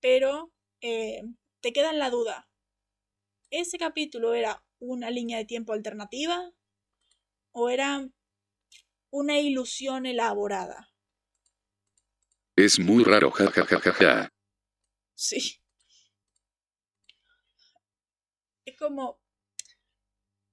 [0.00, 1.22] Pero eh,
[1.60, 2.48] te queda en la duda.
[3.50, 6.52] ¿Ese capítulo era una línea de tiempo alternativa?
[7.50, 8.08] ¿O era
[9.10, 10.88] una ilusión elaborada?
[12.56, 14.30] Es muy raro, jajajaja.
[15.20, 15.60] Sí.
[18.64, 19.20] Es como.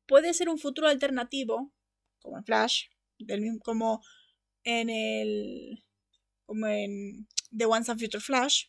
[0.06, 1.73] Puede ser un futuro alternativo,
[2.21, 2.88] como en Flash,
[3.63, 4.01] como
[4.65, 5.86] en el.
[6.45, 8.65] como en The Once and Future Flash.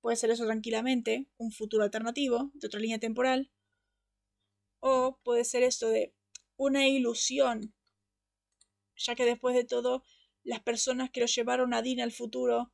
[0.00, 3.52] Puede ser eso tranquilamente, un futuro alternativo de otra línea temporal.
[4.80, 6.14] O puede ser esto de
[6.56, 7.74] una ilusión,
[8.96, 10.02] ya que después de todo,
[10.44, 12.72] las personas que lo llevaron a Dean al futuro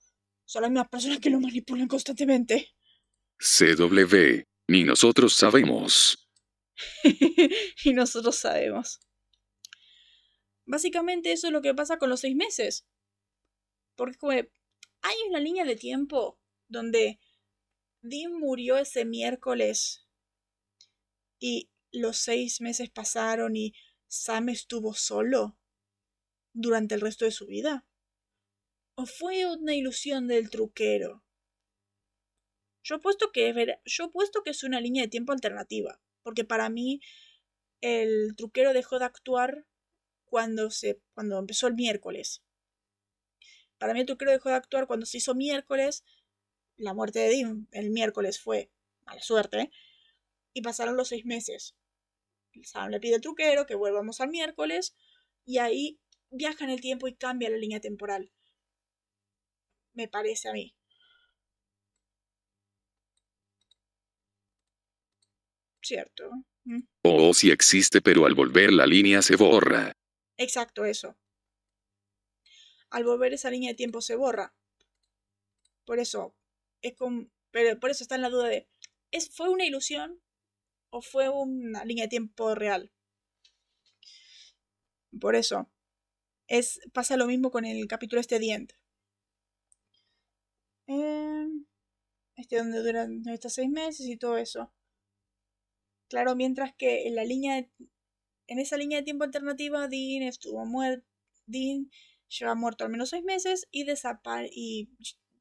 [0.49, 2.75] son las mismas personas que lo manipulan constantemente.
[3.37, 6.27] CW, ni nosotros sabemos.
[7.85, 8.99] y nosotros sabemos.
[10.65, 12.87] Básicamente eso es lo que pasa con los seis meses.
[13.95, 14.51] Porque
[15.03, 17.21] hay una línea de tiempo donde
[18.01, 20.07] Dean murió ese miércoles
[21.39, 23.75] y los seis meses pasaron y
[24.07, 25.59] Sam estuvo solo
[26.55, 27.88] durante el resto de su vida.
[29.01, 31.23] ¿O fue una ilusión del truquero?
[32.83, 34.11] Yo apuesto que es, yo
[34.43, 37.01] que es una línea de tiempo alternativa, porque para mí
[37.81, 39.69] el truquero dejó de actuar
[40.25, 42.43] cuando se cuando empezó el miércoles.
[43.79, 46.03] Para mí el truquero dejó de actuar cuando se hizo miércoles.
[46.77, 48.73] La muerte de Dean el miércoles fue
[49.07, 49.71] mala suerte.
[50.55, 51.77] Y pasaron los seis meses.
[52.65, 54.97] Sam le pide al truquero que volvamos al miércoles.
[55.45, 58.33] Y ahí viaja en el tiempo y cambia la línea temporal.
[59.99, 60.77] Me parece a mí.
[65.83, 66.31] Cierto.
[66.63, 66.83] Mm.
[67.03, 69.91] O si existe, pero al volver la línea se borra.
[70.37, 71.17] Exacto, eso.
[72.91, 74.55] Al volver esa línea de tiempo se borra.
[75.85, 76.37] Por eso,
[76.81, 78.69] es como, pero por eso está en la duda de,
[79.11, 80.23] ¿es, ¿fue una ilusión
[80.91, 82.93] o fue una línea de tiempo real?
[85.21, 85.69] Por eso,
[86.47, 88.79] es, pasa lo mismo con el capítulo este diente.
[90.89, 91.67] Em,
[92.37, 94.73] este donde duran estos seis meses y todo eso.
[96.09, 97.69] Claro, mientras que en la línea
[98.49, 101.07] en esa línea de tiempo alternativa, Dean estuvo muerto.
[101.47, 101.91] Dean
[102.29, 103.87] lleva muerto al menos seis meses y
[104.51, 104.89] y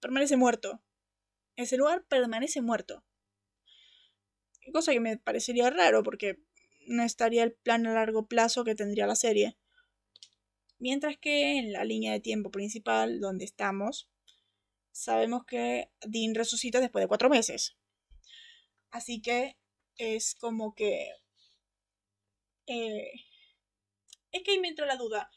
[0.01, 0.83] permanece muerto.
[1.55, 3.03] Ese lugar permanece muerto.
[4.73, 6.39] Cosa que me parecería raro porque
[6.87, 9.57] no estaría el plan a largo plazo que tendría la serie.
[10.79, 14.09] Mientras que en la línea de tiempo principal, donde estamos,
[14.97, 17.77] sabemos que Dean resucita después de cuatro meses.
[18.89, 19.55] Así que
[19.97, 21.11] es como que...
[22.65, 23.11] Eh,
[24.31, 25.29] es que ahí me entra la duda.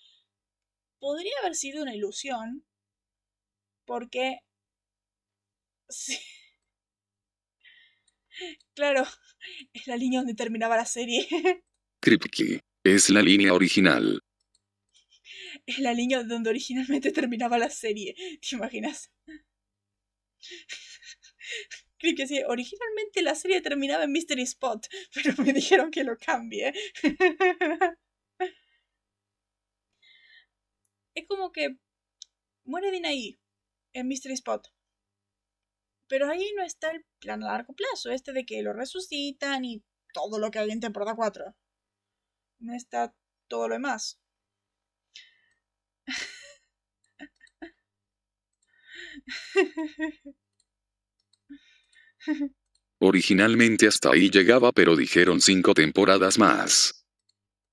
[0.99, 2.65] Podría haber sido una ilusión
[3.85, 4.39] porque...
[5.93, 6.17] Sí.
[8.75, 9.05] Claro,
[9.73, 11.27] es la línea donde terminaba la serie.
[12.01, 12.61] Kripke.
[12.85, 14.23] Es la línea original.
[15.67, 18.15] Es la línea donde originalmente terminaba la serie.
[18.15, 19.11] ¿Te imaginas?
[21.99, 26.17] Creo que sí, originalmente la serie terminaba en Mystery Spot, pero me dijeron que lo
[26.17, 26.73] cambie.
[31.15, 31.77] es como que
[32.65, 33.39] muere Dean ahí,
[33.93, 34.67] en Mystery Spot.
[36.09, 39.85] Pero ahí no está el plan a largo plazo, este de que lo resucitan y
[40.13, 41.55] todo lo que hay en temporada 4.
[42.61, 43.15] No está
[43.49, 44.19] todo lo demás.
[52.99, 57.07] Originalmente hasta ahí llegaba, pero dijeron cinco temporadas más.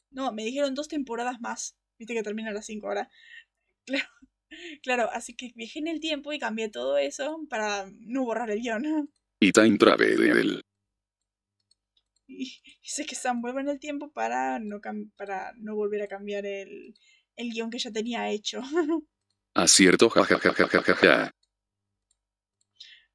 [0.10, 1.76] No, me dijeron dos temporadas más.
[2.00, 3.10] Viste que termina las cinco ahora.
[3.86, 4.08] Claro,
[4.84, 8.62] claro, así que viajé en el tiempo y cambié todo eso para no borrar el
[8.62, 8.84] guion.
[9.39, 10.63] Y Time Travel.
[12.26, 14.80] Y, sé que Sam vuelve en el tiempo para no,
[15.15, 16.95] para no volver a cambiar el,
[17.36, 18.62] el guion que ya tenía hecho.
[19.57, 21.31] Acierto, jajajajajaja.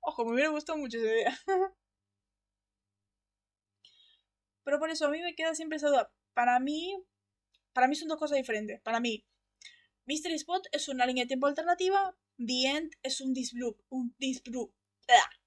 [0.00, 1.38] Ojo, me hubiera gustado mucho esa idea.
[4.64, 6.12] Pero por eso a mí me queda siempre esa duda.
[6.34, 7.00] Para mí,
[7.72, 8.80] para mí son dos cosas diferentes.
[8.80, 9.24] Para mí,
[10.04, 12.16] Mystery Spot es una línea de tiempo alternativa.
[12.38, 14.74] The End es un disblu un disblu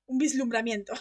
[0.05, 0.93] un vislumbramiento.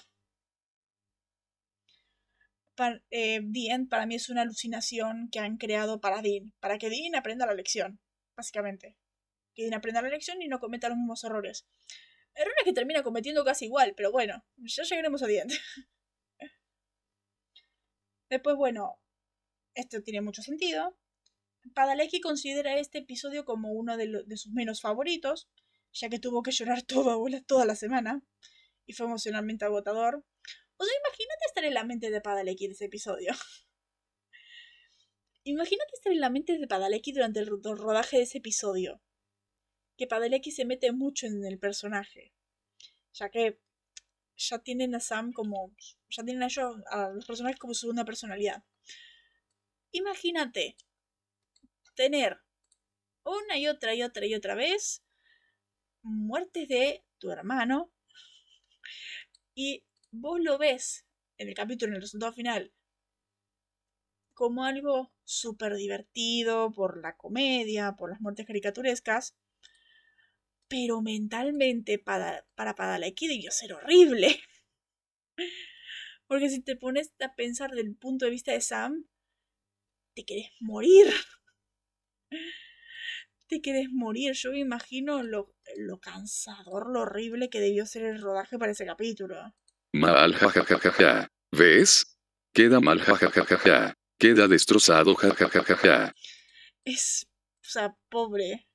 [3.10, 6.90] Eh, The End para mí es una alucinación que han creado para Dean, para que
[6.90, 8.00] Dean aprenda la lección,
[8.36, 8.96] básicamente.
[9.54, 11.66] Que Dean aprenda la lección y no cometa los mismos errores.
[12.34, 15.46] Errores que termina cometiendo casi igual, pero bueno, ya llegaremos a The
[18.28, 18.98] Después, bueno,
[19.74, 20.96] esto tiene mucho sentido.
[21.72, 25.48] Padalecki considera este episodio como uno de, sus menos favoritos,
[25.92, 28.22] ya que tuvo que llorar toda, toda la semana
[28.86, 30.24] y fue emocionalmente agotador.
[30.76, 33.32] O sea, imagínate estar en la mente de Padalecki en ese episodio.
[35.44, 39.00] imagínate estar en la mente de Padalecki durante el rodaje de ese episodio.
[39.96, 42.32] Que Padalecki se mete mucho en el personaje.
[43.12, 43.60] Ya que
[44.36, 45.74] ya tienen a Sam como.
[46.08, 48.64] Ya tienen a, ellos, a los personajes como su segunda personalidad.
[49.92, 50.76] Imagínate
[51.94, 52.40] tener
[53.24, 55.04] una y otra y otra y otra vez
[56.02, 57.90] muertes de tu hermano
[59.54, 61.06] y vos lo ves
[61.38, 62.72] en el capítulo, en el resultado final,
[64.34, 69.36] como algo súper divertido por la comedia, por las muertes caricaturescas,
[70.68, 74.40] pero mentalmente para, para Padalecki debió ser horrible.
[76.26, 79.06] Porque si te pones a pensar del punto de vista de Sam,
[80.14, 81.12] te querés morir.
[83.46, 84.32] Te querés morir.
[84.32, 88.86] Yo me imagino lo, lo cansador, lo horrible que debió ser el rodaje para ese
[88.86, 89.36] capítulo.
[89.92, 91.28] Mal jajajaja.
[91.52, 92.16] ¿Ves?
[92.52, 93.94] Queda mal jajajaja.
[94.18, 96.14] Queda destrozado jajajaja.
[96.84, 97.26] Es,
[97.60, 98.66] o sea, pobre.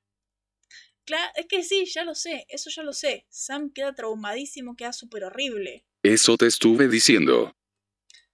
[1.10, 3.26] Claro, es que sí, ya lo sé, eso ya lo sé.
[3.30, 5.84] Sam queda traumadísimo, queda súper horrible.
[6.04, 7.58] Eso te estuve diciendo.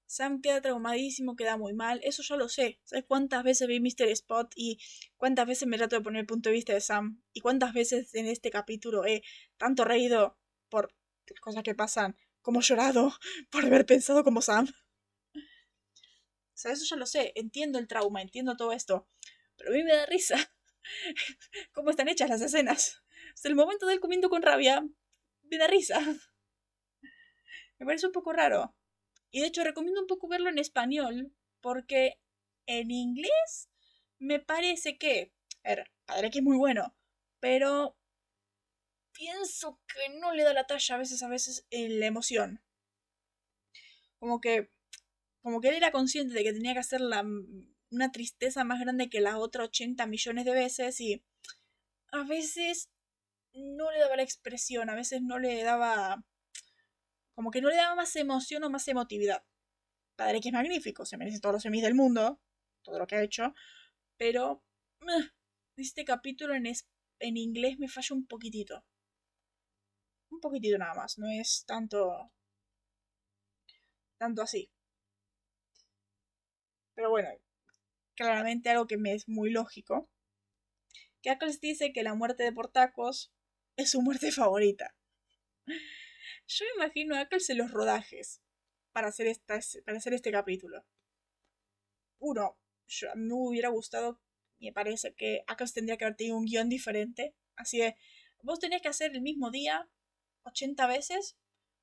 [0.05, 2.81] Sam queda traumadísimo, queda muy mal, eso ya lo sé.
[2.83, 4.09] ¿Sabes cuántas veces vi Mr.
[4.09, 4.77] Spot y
[5.15, 7.23] cuántas veces me trato de poner el punto de vista de Sam?
[7.31, 9.23] Y cuántas veces en este capítulo he
[9.55, 10.93] tanto reído por
[11.29, 13.13] las cosas que pasan, como llorado
[13.51, 14.67] por haber pensado como Sam.
[15.33, 19.07] O sea, eso ya lo sé, entiendo el trauma, entiendo todo esto.
[19.55, 20.54] Pero a mí me da risa
[21.73, 23.03] cómo están hechas las escenas.
[23.33, 24.85] Hasta el momento del comiendo con rabia,
[25.43, 25.99] me da risa.
[27.77, 28.75] Me parece un poco raro.
[29.31, 32.19] Y de hecho recomiendo un poco verlo en español, porque
[32.67, 33.69] en inglés
[34.17, 35.33] me parece que,
[35.63, 36.95] a ver, padre que es muy bueno,
[37.39, 37.97] pero
[39.11, 42.61] pienso que no le da la talla a veces, a veces en la emoción.
[44.19, 44.71] Como que,
[45.41, 47.23] como que él era consciente de que tenía que hacer la,
[47.91, 51.23] una tristeza más grande que las otras 80 millones de veces y
[52.11, 52.89] a veces
[53.53, 56.23] no le daba la expresión, a veces no le daba
[57.33, 59.43] como que no le daba más emoción o más emotividad.
[60.15, 62.39] Padre que es magnífico, se merece todos los semis del mundo,
[62.83, 63.53] todo lo que ha hecho,
[64.17, 64.63] pero
[65.75, 66.65] este capítulo en,
[67.19, 68.85] en inglés me falla un poquitito.
[70.29, 72.31] Un poquitito nada más, no es tanto
[74.17, 74.69] tanto así.
[76.95, 77.29] Pero bueno,
[78.15, 80.09] claramente algo que me es muy lógico.
[81.21, 83.33] Que Ackles dice que la muerte de Portacos
[83.77, 84.95] es su muerte favorita.
[86.47, 88.41] Yo imagino a Ackles los rodajes
[88.91, 90.85] para hacer, esta, para hacer este capítulo.
[92.19, 92.57] Uno,
[92.87, 94.21] yo, a mí me hubiera gustado,
[94.59, 97.35] me parece que Ackles tendría que haber tenido un guion diferente.
[97.55, 97.95] Así de,
[98.41, 99.89] vos tenés que hacer el mismo día
[100.43, 101.37] 80 veces,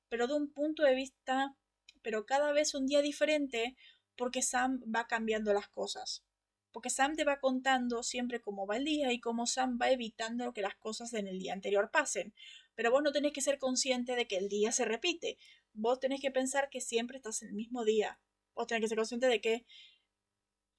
[0.09, 1.55] pero de un punto de vista,
[2.01, 3.75] pero cada vez un día diferente,
[4.15, 6.23] porque Sam va cambiando las cosas.
[6.71, 10.53] Porque Sam te va contando siempre cómo va el día y cómo Sam va evitando
[10.53, 12.33] que las cosas en el día anterior pasen.
[12.75, 15.37] Pero vos no tenés que ser consciente de que el día se repite.
[15.73, 18.19] Vos tenés que pensar que siempre estás en el mismo día.
[18.55, 19.65] Vos tenés que ser consciente de que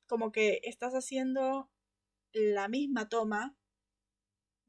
[0.06, 1.70] como que estás haciendo
[2.32, 3.56] la misma toma.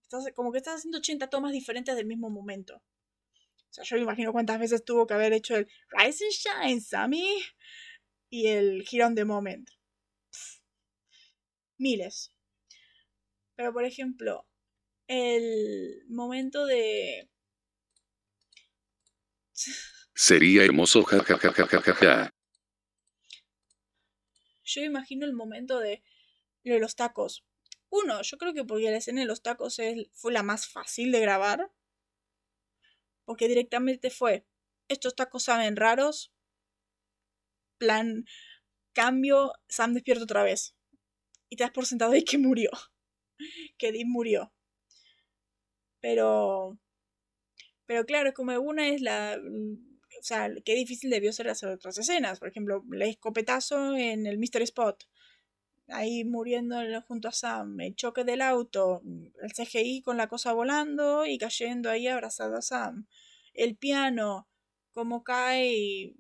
[0.04, 2.76] Estás, como que estás haciendo 80 tomas diferentes del mismo momento.
[2.78, 6.34] O sea, yo me imagino cuántas veces tuvo que haber hecho el Rise and
[6.70, 7.28] Shine, Sammy.
[8.30, 9.70] Y el on the Moment.
[11.78, 12.34] Miles.
[13.56, 14.48] Pero por ejemplo,
[15.08, 17.30] el momento de...
[20.14, 22.32] Sería hermoso, jajajajaja.
[24.64, 26.04] Yo imagino el momento de,
[26.64, 27.46] de los tacos.
[27.90, 31.12] Uno, yo creo que porque la escena de los tacos es, fue la más fácil
[31.12, 31.72] de grabar.
[33.24, 34.46] Porque directamente fue,
[34.88, 36.35] estos tacos saben raros.
[37.86, 38.26] Plan,
[38.94, 40.76] cambio, Sam despierta otra vez.
[41.50, 42.72] Y te das por sentado de que murió.
[43.78, 44.54] Que Dean murió.
[46.00, 46.80] Pero.
[47.86, 49.38] Pero claro, como una es la.
[49.38, 52.40] O sea, qué difícil debió ser hacer otras escenas.
[52.40, 55.04] Por ejemplo, el escopetazo en el Mystery Spot.
[55.90, 56.78] Ahí muriendo
[57.08, 57.82] junto a Sam.
[57.82, 59.02] El choque del auto.
[59.42, 63.08] El CGI con la cosa volando y cayendo ahí abrazado a Sam.
[63.54, 64.48] El piano.
[64.94, 66.16] Cómo cae.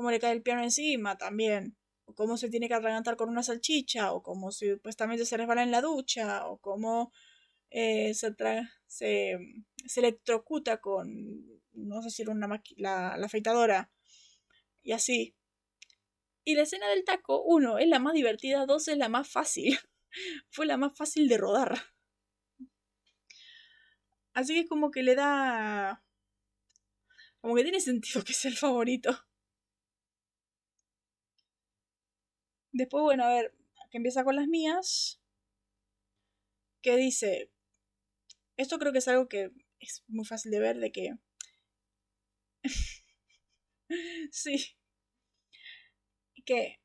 [0.00, 1.76] Cómo le cae el piano encima también.
[2.06, 4.14] O cómo se tiene que atragantar con una salchicha.
[4.14, 6.46] O cómo supuestamente se resbala en la ducha.
[6.46, 7.12] O cómo
[7.68, 9.38] eh, se,
[9.96, 13.90] electrocuta con, no sé si era una la, la afeitadora,
[14.82, 15.36] y así.
[16.44, 19.78] Y la escena del taco, uno, es la más divertida, dos, es la más fácil.
[20.50, 21.78] Fue la más fácil de rodar.
[24.32, 26.02] Así que como que le da...
[27.40, 29.29] Como que tiene sentido que sea el favorito.
[32.72, 33.54] Después, bueno, a ver,
[33.90, 35.20] que empieza con las mías.
[36.82, 37.50] Que dice,
[38.56, 39.50] esto creo que es algo que
[39.80, 41.14] es muy fácil de ver, de que...
[44.30, 44.76] sí.
[46.44, 46.80] Que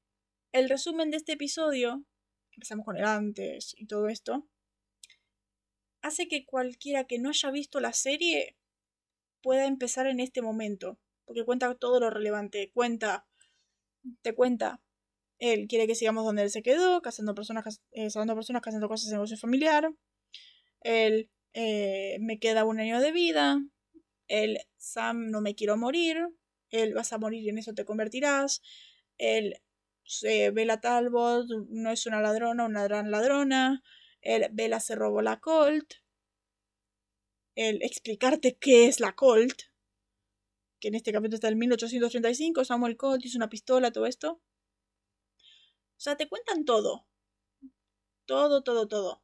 [0.52, 2.06] el resumen de este episodio,
[2.54, 4.48] empezamos con el antes y todo esto,
[6.02, 8.58] hace que cualquiera que no haya visto la serie
[9.42, 13.28] pueda empezar en este momento, porque cuenta todo lo relevante, cuenta,
[14.22, 14.82] te cuenta,
[15.40, 19.14] él quiere que sigamos donde él se quedó, casando personas, eh, personas, casando cosas en
[19.14, 19.92] negocio familiar,
[20.82, 23.60] él eh, me queda un año de vida,
[24.28, 26.18] el Sam no me quiero morir,
[26.70, 28.62] él vas a morir y en eso te convertirás,
[29.18, 29.62] el
[30.24, 33.84] eh, Bella Talbot no es una ladrona, una gran ladrona,
[34.22, 35.94] el Bella se robó la Colt,
[37.56, 39.64] el explicarte qué es la Colt,
[40.80, 44.42] que en este capítulo está el 1835, Samuel Colt hizo una pistola, todo esto.
[45.98, 47.08] O sea, te cuentan todo.
[48.26, 49.24] Todo, todo, todo.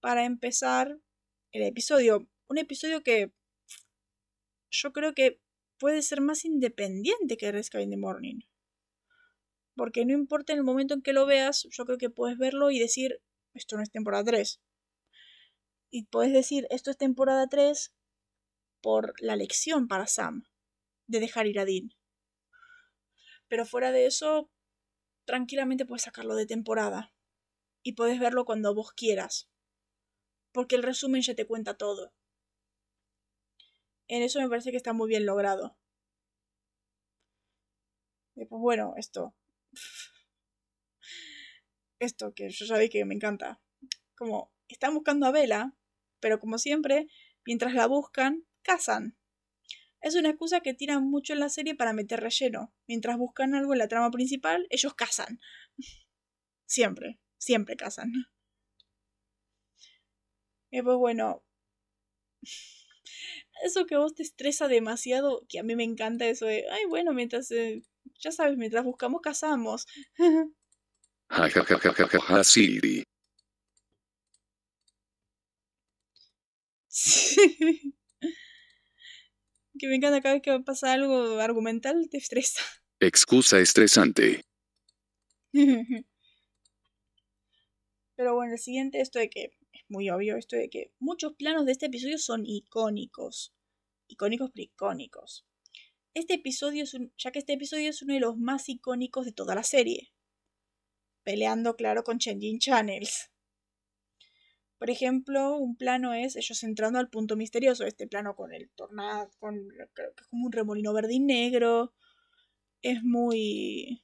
[0.00, 1.00] Para empezar
[1.52, 2.28] el episodio.
[2.48, 3.32] Un episodio que
[4.70, 5.40] yo creo que
[5.78, 8.40] puede ser más independiente que Rescue in the Morning.
[9.74, 12.70] Porque no importa en el momento en que lo veas, yo creo que puedes verlo
[12.70, 13.20] y decir,
[13.54, 14.60] esto no es temporada 3.
[15.90, 17.94] Y puedes decir, esto es temporada 3
[18.82, 20.44] por la lección para Sam
[21.06, 21.90] de dejar ir a Dean.
[23.48, 24.50] Pero fuera de eso,
[25.26, 27.12] tranquilamente puedes sacarlo de temporada.
[27.82, 29.50] Y puedes verlo cuando vos quieras.
[30.52, 32.14] Porque el resumen ya te cuenta todo.
[34.08, 35.76] En eso me parece que está muy bien logrado.
[38.34, 39.34] pues bueno, esto.
[41.98, 43.60] Esto que yo ya que me encanta.
[44.16, 45.74] Como están buscando a Vela,
[46.20, 47.08] pero como siempre,
[47.44, 49.16] mientras la buscan, cazan.
[50.06, 52.72] Es una excusa que tiran mucho en la serie para meter relleno.
[52.86, 55.40] Mientras buscan algo en la trama principal, ellos cazan.
[56.64, 58.12] Siempre, siempre cazan.
[60.70, 61.42] Y pues bueno,
[63.64, 67.12] eso que vos te estresa demasiado, que a mí me encanta eso de, ay, bueno,
[67.12, 67.82] mientras, eh,
[68.20, 69.86] ya sabes, mientras buscamos, cazamos.
[72.44, 73.02] Siri.
[76.88, 77.94] Sí.
[79.78, 82.60] Que me encanta cada vez que pasa algo argumental, te estresa.
[83.00, 84.44] Excusa estresante.
[88.16, 89.56] Pero bueno, el siguiente, esto de que
[89.88, 93.54] muy obvio esto de que muchos planos de este episodio son icónicos.
[94.08, 95.46] Icónicos pero icónicos.
[96.14, 99.32] Este episodio es un, ya que este episodio es uno de los más icónicos de
[99.32, 100.12] toda la serie.
[101.22, 103.30] Peleando, claro, con Changing Channels.
[104.78, 107.84] Por ejemplo, un plano es ellos entrando al punto misterioso.
[107.84, 111.94] Este plano con el tornado, con creo que es como un remolino verde y negro.
[112.82, 114.02] Es muy.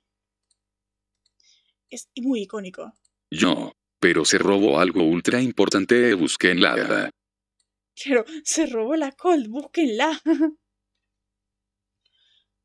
[1.91, 2.93] Es muy icónico.
[3.31, 7.13] Yo pero se robó algo ultra importante, búsquenla.
[7.95, 10.21] Claro, se robó la Colt, búsquenla.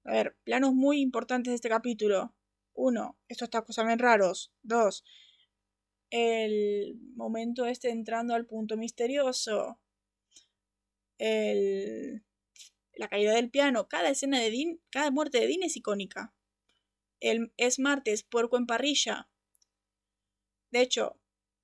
[0.04, 2.34] A ver, planos muy importantes de este capítulo.
[2.74, 4.52] Uno, estos tacos saben raros.
[4.64, 5.04] Dos,
[6.10, 9.80] el momento este entrando al punto misterioso.
[11.18, 12.24] El,
[12.94, 13.88] la caída del piano.
[13.88, 16.34] Cada escena de Dean, cada muerte de Dean es icónica.
[17.20, 19.30] El, es martes, puerco en parrilla.
[20.72, 21.20] De hecho,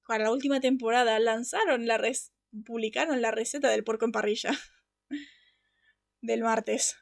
[0.08, 2.34] para la última temporada lanzaron la res
[2.66, 4.52] publicaron la receta del porco en parrilla
[6.22, 6.96] del martes.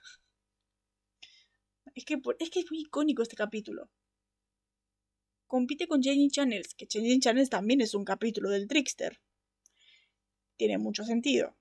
[1.94, 3.90] Es que, es que es muy icónico este capítulo.
[5.52, 9.20] Compite con Jenny Channels, que Jenny Channels también es un capítulo del Trickster.
[10.56, 11.58] Tiene mucho sentido.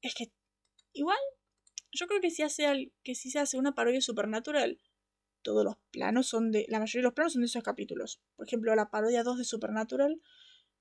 [0.00, 0.32] Es que,
[0.94, 1.18] igual,
[1.92, 4.80] yo creo que si, hace, que si se hace una parodia supernatural,
[5.42, 6.64] todos los planos son de.
[6.70, 8.22] La mayoría de los planos son de esos capítulos.
[8.34, 10.22] Por ejemplo, la parodia 2 de Supernatural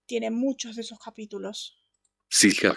[0.06, 1.84] tiene muchos de esos capítulos.
[2.30, 2.74] Sí, ja,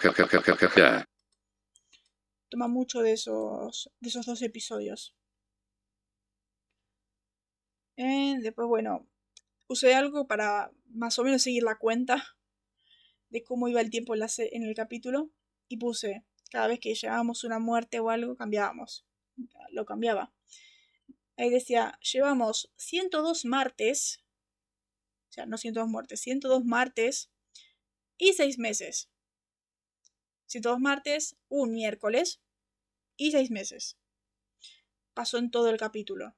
[2.49, 5.15] Toma mucho de esos, de esos dos episodios.
[8.03, 9.07] Eh, después, bueno,
[9.67, 12.35] usé algo para más o menos seguir la cuenta
[13.29, 15.29] de cómo iba el tiempo en, el capítulo
[15.67, 19.05] y puse cada vez que llevábamos una muerte o algo, cambiábamos.
[19.69, 20.33] Lo cambiaba.
[21.37, 24.23] Ahí decía, llevamos 102 martes,
[25.29, 27.29] o sea, no 102 muertes, 102 martes
[28.17, 29.11] y 6 meses.
[30.47, 32.41] 102 martes, un miércoles
[33.15, 33.99] y 6 meses.
[35.13, 36.35] Pasó en todo el capítulo.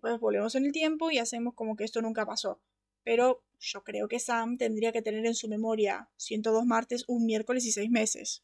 [0.00, 2.58] Después volvemos en el tiempo y hacemos como que esto nunca pasó.
[3.04, 7.66] Pero yo creo que Sam tendría que tener en su memoria 102 martes, un miércoles
[7.66, 8.42] y 6 meses.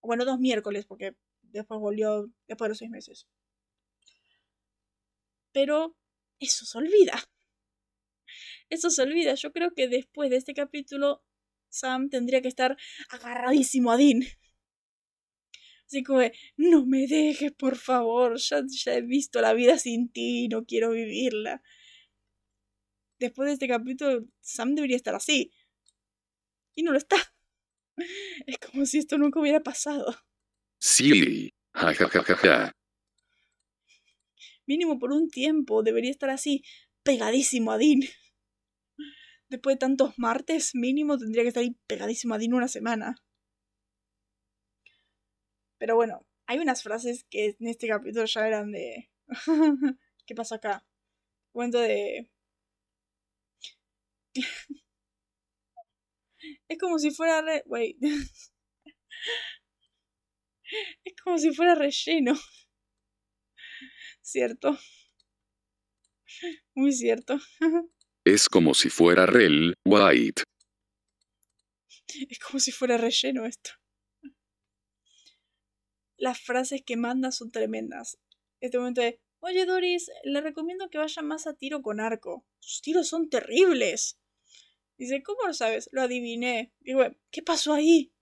[0.00, 3.26] Bueno, dos miércoles, porque después volvió después de los seis meses.
[5.50, 5.96] Pero
[6.38, 7.18] eso se olvida.
[8.70, 9.34] Eso se olvida.
[9.34, 11.24] Yo creo que después de este capítulo,
[11.68, 12.76] Sam tendría que estar
[13.10, 14.20] agarradísimo a Dean.
[15.86, 16.20] Así como,
[16.56, 20.90] no me dejes, por favor, ya, ya he visto la vida sin ti, no quiero
[20.90, 21.62] vivirla.
[23.20, 25.52] Después de este capítulo, Sam debería estar así.
[26.74, 27.16] Y no lo está.
[28.46, 30.14] Es como si esto nunca hubiera pasado.
[30.78, 31.50] Sí.
[31.72, 32.72] Ja, ja, ja, ja, ja.
[34.66, 36.62] Mínimo por un tiempo debería estar así,
[37.02, 38.00] pegadísimo a Dean.
[39.48, 43.14] Después de tantos martes, mínimo tendría que estar ahí pegadísimo a Dean una semana.
[45.78, 49.10] Pero bueno, hay unas frases que en este capítulo ya eran de...
[50.26, 50.84] ¿Qué pasa acá?
[51.52, 52.30] Cuento de...
[56.68, 57.42] es como si fuera...
[57.42, 57.62] Re...
[57.66, 57.98] Wait.
[61.04, 62.34] Es como si fuera relleno.
[64.20, 64.76] ¿Cierto?
[66.74, 67.38] Muy cierto.
[68.24, 70.42] Es como si fuera Rel White.
[72.28, 73.70] Es como si fuera relleno esto.
[76.16, 78.18] Las frases que manda son tremendas.
[78.60, 82.46] Este momento de, oye Doris, le recomiendo que vaya más a tiro con arco.
[82.60, 84.18] Sus tiros son terribles.
[84.98, 85.88] Dice, ¿cómo lo sabes?
[85.92, 86.72] Lo adiviné.
[86.80, 88.12] Digo, ¿qué pasó ahí?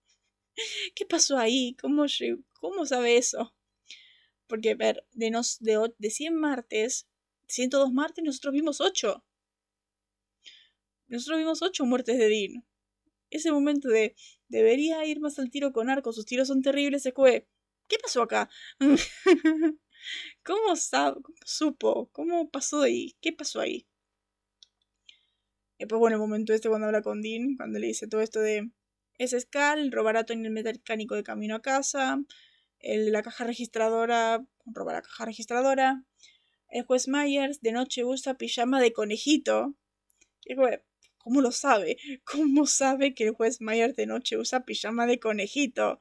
[0.95, 1.76] ¿Qué pasó ahí?
[1.80, 2.07] ¿Cómo,
[2.53, 3.55] cómo sabe eso?
[4.47, 7.07] Porque, ver, de, nos, de, de 100 martes,
[7.49, 9.24] 102 martes, nosotros vimos 8.
[11.07, 12.66] Nosotros vimos 8 muertes de Dean.
[13.30, 14.14] Ese momento de
[14.49, 17.49] debería ir más al tiro con arco, sus tiros son terribles, se fue.
[17.89, 18.49] ¿Qué pasó acá?
[20.45, 22.11] ¿Cómo, sabe, ¿Cómo supo?
[22.12, 23.16] ¿Cómo pasó ahí?
[23.20, 23.87] ¿Qué pasó ahí?
[25.78, 28.41] Y pues bueno, el momento este cuando habla con Dean, cuando le dice todo esto
[28.41, 28.70] de
[29.18, 32.18] es Scal, robará a Tony el mecánico de camino a casa,
[32.80, 36.05] el, la caja registradora, roba la caja registradora,
[36.68, 39.74] el juez Myers de noche usa pijama de conejito.
[41.18, 41.97] ¿Cómo lo sabe?
[42.24, 46.01] ¿Cómo sabe que el juez Myers de noche usa pijama de conejito?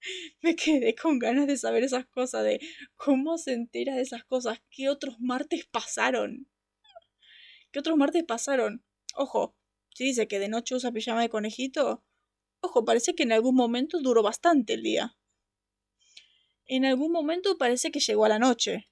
[0.42, 2.60] Me quedé con ganas de saber esas cosas, de
[2.96, 6.48] cómo se entera de esas cosas, qué otros martes pasaron.
[7.70, 8.84] ¿Qué otros martes pasaron?
[9.14, 9.56] Ojo,
[9.94, 12.04] si dice que de noche usa pijama de conejito,
[12.60, 15.16] ojo, parece que en algún momento duró bastante el día.
[16.66, 18.88] En algún momento parece que llegó a la noche.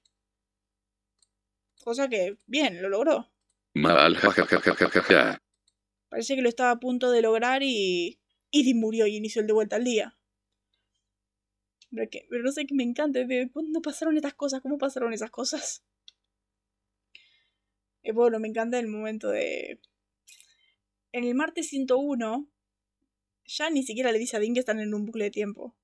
[1.83, 3.31] Cosa que, bien, lo logró.
[3.73, 4.17] Mal.
[6.09, 8.19] Parece que lo estaba a punto de lograr y.
[8.51, 10.18] Y murió y inició el de vuelta al día.
[11.91, 13.19] Pero, que, pero no sé qué me encanta.
[13.51, 14.61] ¿Cuándo pasaron estas cosas?
[14.61, 15.83] ¿Cómo pasaron esas cosas?
[18.03, 19.79] Y bueno, me encanta el momento de.
[21.11, 22.49] En el martes 101,
[23.45, 25.75] ya ni siquiera le dice a Dean que están en un bucle de tiempo.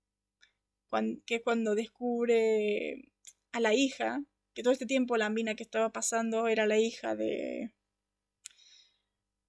[1.25, 3.11] que es cuando descubre
[3.51, 7.15] a la hija, que todo este tiempo la mina que estaba pasando era la hija
[7.15, 7.73] de.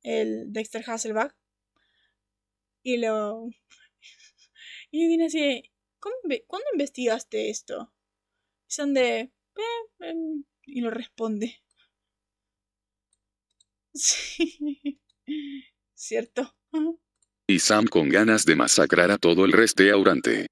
[0.03, 1.35] el Dexter Hasselbach.
[2.83, 3.49] Y lo.
[4.93, 5.71] Y Dean así,
[6.47, 7.93] ¿cuándo investigaste esto?
[8.69, 9.21] Y son de.
[9.21, 9.33] Eh,
[10.01, 11.57] em", y lo responde.
[13.95, 15.01] Sí.
[15.95, 16.55] Cierto.
[17.49, 20.47] Y Sam con ganas de masacrar a todo el restaurante.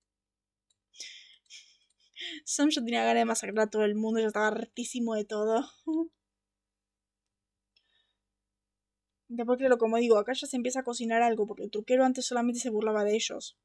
[2.44, 5.66] Sam ya tenía ganas de masacrar a todo el mundo, ya estaba hartísimo de todo.
[9.28, 12.24] Después, claro, como digo, acá ya se empieza a cocinar algo, porque el truquero antes
[12.26, 13.56] solamente se burlaba de ellos.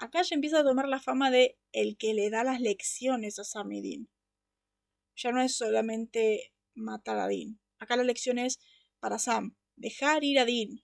[0.00, 3.44] Acá ya empieza a tomar la fama de el que le da las lecciones a
[3.44, 4.08] Sam y Dean.
[5.14, 7.60] Ya no es solamente matar a Dean.
[7.78, 8.58] Acá la lección es
[8.98, 10.82] para Sam, dejar ir a Dean.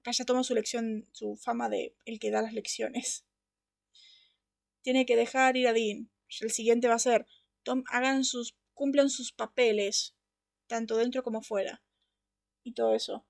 [0.00, 3.24] Acá ya toma su lección, su fama de el que da las lecciones.
[4.82, 6.10] Tiene que dejar ir a Dean.
[6.42, 7.26] El siguiente va a ser,
[7.62, 10.14] tom, hagan sus, cumplan sus papeles,
[10.66, 11.82] tanto dentro como fuera.
[12.62, 13.26] Y todo eso.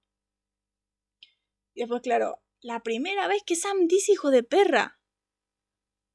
[1.73, 5.01] Y después, claro, la primera vez que Sam dice hijo de perra.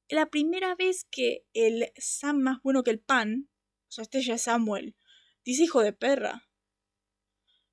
[0.10, 3.50] La primera vez que el Sam más bueno que el pan,
[3.90, 4.96] o sea, este ya es Samuel,
[5.44, 6.48] dice hijo de perra.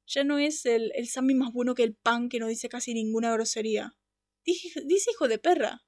[0.06, 2.92] Ya no es el, el Sammy más bueno que el pan que no dice casi
[2.92, 3.96] ninguna grosería.
[4.44, 5.84] Dice, dice hijo de perra.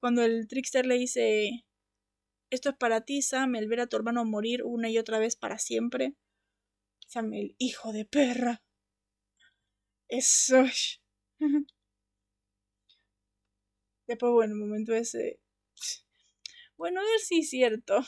[0.00, 1.66] Cuando el trickster le dice,
[2.50, 5.36] esto es para ti, Sam, el ver a tu hermano morir una y otra vez
[5.36, 6.14] para siempre.
[7.06, 8.62] Sam, el hijo de perra.
[10.08, 10.64] Eso.
[14.06, 15.40] Después, bueno, el momento ese.
[16.76, 18.04] Bueno, a ver si es cierto.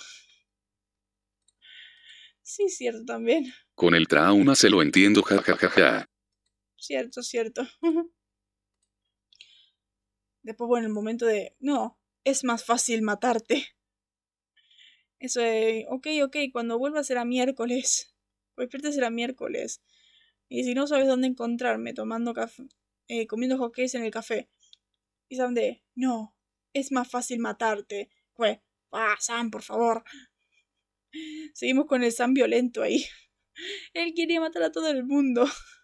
[2.43, 3.53] Sí, es cierto también.
[3.75, 6.09] Con el trauma se lo entiendo, jajajaja.
[6.77, 7.67] Cierto, cierto.
[10.43, 13.67] Después, bueno, el momento de, no, es más fácil matarte.
[15.19, 18.15] Eso de, ok, ok, cuando vuelva será miércoles.
[18.57, 19.83] Despierta será miércoles.
[20.49, 22.69] Y si no sabes dónde encontrarme tomando café,
[23.09, 24.49] eh, comiendo hotcakes en el café.
[25.29, 26.37] Y Sam de, no,
[26.73, 28.11] es más fácil matarte.
[28.35, 30.05] Fue, ah, Sam, por favor.
[31.55, 33.05] Seguimos con el Sam violento ahí.
[33.95, 35.47] Él quería matar a todo el mundo.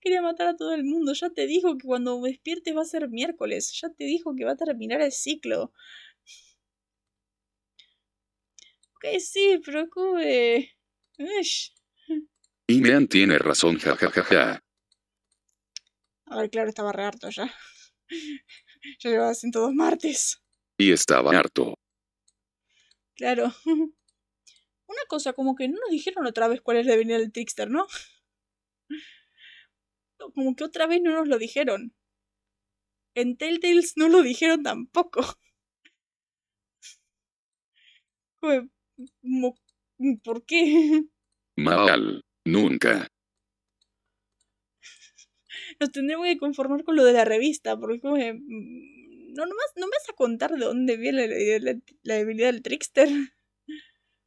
[0.00, 1.14] Quería matar a todo el mundo.
[1.14, 3.72] Ya te dijo que cuando despiertes va a ser miércoles.
[3.80, 5.72] Ya te dijo que va a terminar el ciclo.
[8.94, 9.88] Ok, sí, pero.
[12.66, 14.63] Y Mean tiene razón, jajajaja.
[16.26, 17.52] A ver, claro, estaba re harto ya.
[19.00, 20.42] Ya llevaba 102 martes.
[20.76, 21.74] Y estaba harto.
[23.16, 23.50] Claro.
[24.86, 27.70] Una cosa, como que no nos dijeron otra vez cuál es el venir del Trickster,
[27.70, 27.86] ¿no?
[30.34, 31.94] Como que otra vez no nos lo dijeron.
[33.14, 35.22] en Telltales no lo dijeron tampoco.
[40.22, 41.04] ¿Por qué?
[41.56, 42.22] Mal.
[42.44, 43.08] Nunca.
[45.84, 49.86] Nos tendremos que conformar con lo de la revista, porque como mm, no, nomás, no
[49.86, 51.28] me vas a contar de dónde viene
[51.60, 53.06] la, debilidad del trickster.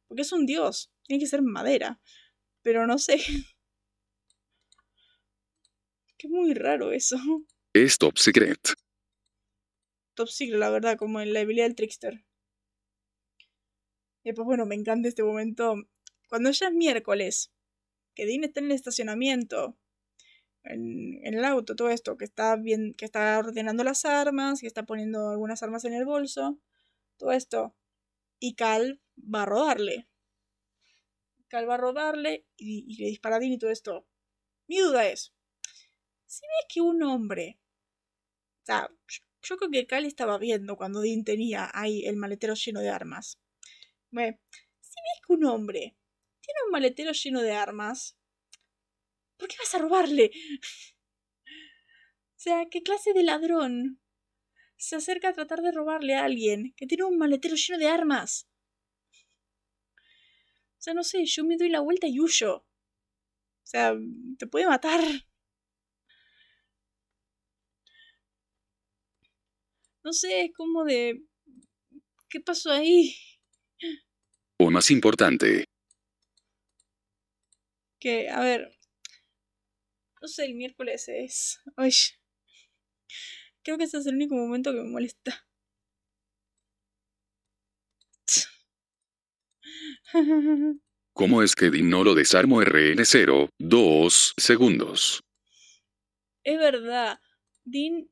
[0.06, 0.92] Porque es un dios.
[1.02, 2.00] Tiene que ser madera.
[2.62, 3.18] Pero no sé.
[6.16, 7.18] Qué muy raro eso.
[7.72, 8.60] Es top secret.
[10.14, 12.24] Top secret, la verdad, como en la debilidad del trickster.
[14.22, 15.74] Y pues bueno, me encanta este momento.
[16.28, 17.52] Cuando ya es miércoles,
[18.14, 19.76] que Dean está en el estacionamiento,
[20.64, 24.84] en, el auto, todo esto, que está bien, que está ordenando las armas, que está
[24.84, 26.58] poniendo algunas armas en el bolso,
[27.16, 27.74] todo esto.
[28.38, 30.08] Y Cal va a rodarle.
[31.48, 34.06] Cal va a rodarle y, le dispara a Dean y todo esto.
[34.66, 35.32] Mi duda es,
[36.26, 37.58] si ves que un hombre,
[38.62, 38.90] o sea,
[39.42, 43.40] yo creo que Cal estaba viendo cuando Dean tenía ahí el maletero lleno de armas.
[44.10, 44.36] si ves
[45.26, 45.96] que un hombre
[46.40, 48.17] tiene un maletero lleno de armas,
[49.38, 50.30] ¿por qué vas a robarle?
[52.38, 54.00] O sea, ¿qué clase de ladrón
[54.76, 58.48] se acerca a tratar de robarle a alguien que tiene un maletero lleno de armas?
[60.78, 62.58] O sea, no sé, yo me doy la vuelta y huyo.
[62.58, 62.66] O
[63.64, 63.94] sea,
[64.38, 65.00] te puede matar.
[70.04, 71.22] No sé, es como de...
[72.30, 73.14] ¿Qué pasó ahí?
[74.58, 75.64] O más importante.
[77.98, 78.77] Que, a ver...
[80.20, 81.60] No sé, el miércoles es...
[81.76, 81.92] Ay,
[83.62, 85.46] creo que ese es el único momento que me molesta.
[91.12, 93.50] ¿Cómo es que Dean no lo desarmo RN0?
[93.58, 95.20] Dos segundos.
[96.44, 97.20] Es verdad.
[97.64, 98.08] Dean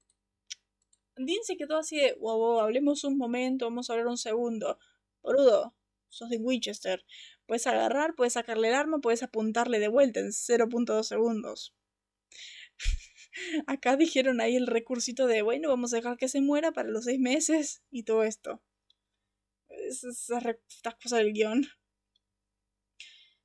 [1.16, 4.78] Dean se quedó así de, wow, hablemos un momento, vamos a hablar un segundo.
[5.22, 5.74] Boludo,
[6.10, 7.04] sos de Winchester.
[7.46, 11.74] Puedes agarrar, puedes sacarle el arma, puedes apuntarle de vuelta en 0.2 segundos.
[13.66, 17.04] Acá dijeron ahí el recursito de, bueno, vamos a dejar que se muera para los
[17.04, 18.62] seis meses y todo esto.
[19.68, 20.28] Esas,
[21.02, 21.66] cosas del guion.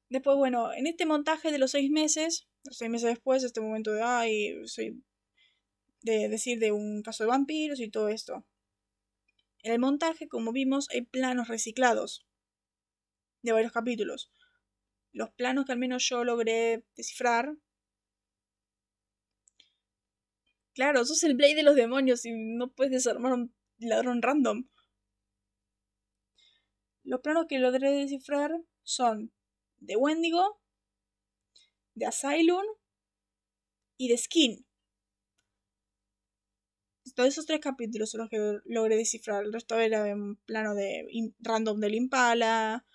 [0.10, 3.92] Después, bueno, en este montaje de los seis meses, los seis meses después, este momento
[3.92, 4.56] de, ay,
[6.02, 8.46] de decir de un caso de vampiros y todo esto.
[9.64, 12.26] En el montaje, como vimos, hay planos reciclados
[13.44, 14.32] de varios capítulos.
[15.14, 17.56] Los planos que al menos yo logré descifrar.
[20.74, 24.68] Claro, sos el Blade de los demonios y no puedes desarmar un ladrón random.
[27.04, 28.52] Los planos que logré descifrar
[28.84, 29.34] son
[29.80, 30.62] de Wendigo,
[31.96, 32.64] de Asylum
[33.98, 34.66] y de Skin.
[37.16, 39.44] Todos esos tres capítulos son los que logré descifrar.
[39.44, 41.06] El resto era en plano de
[41.40, 42.86] random del Impala,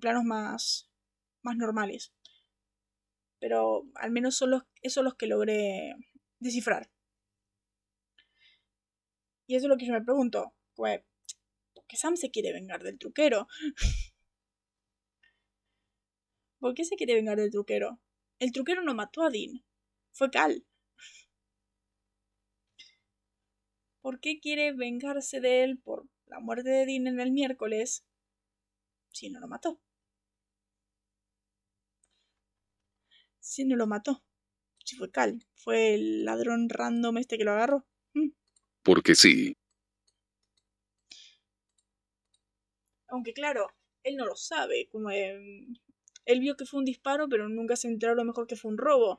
[0.00, 0.90] planos más,
[1.42, 2.14] más normales.
[3.38, 5.94] Pero al menos son los, esos los que logré
[6.38, 6.90] descifrar.
[9.52, 10.54] Y eso es lo que yo me pregunto.
[10.74, 11.02] Pues,
[11.74, 13.48] ¿por qué Sam se quiere vengar del truquero?
[16.58, 18.00] ¿Por qué se quiere vengar del truquero?
[18.38, 19.62] El truquero no mató a Dean.
[20.12, 20.64] Fue Cal.
[24.00, 28.06] ¿Por qué quiere vengarse de él por la muerte de Dean en el miércoles
[29.10, 29.78] si no lo mató?
[33.38, 34.24] Si no lo mató.
[34.82, 35.44] Si fue Cal.
[35.56, 37.86] Fue el ladrón random este que lo agarró.
[38.14, 38.30] Mm.
[38.82, 39.54] Porque sí.
[43.08, 43.68] Aunque claro,
[44.02, 44.88] él no lo sabe.
[44.90, 48.56] Como él vio que fue un disparo, pero nunca se enteró a lo mejor que
[48.56, 49.18] fue un robo.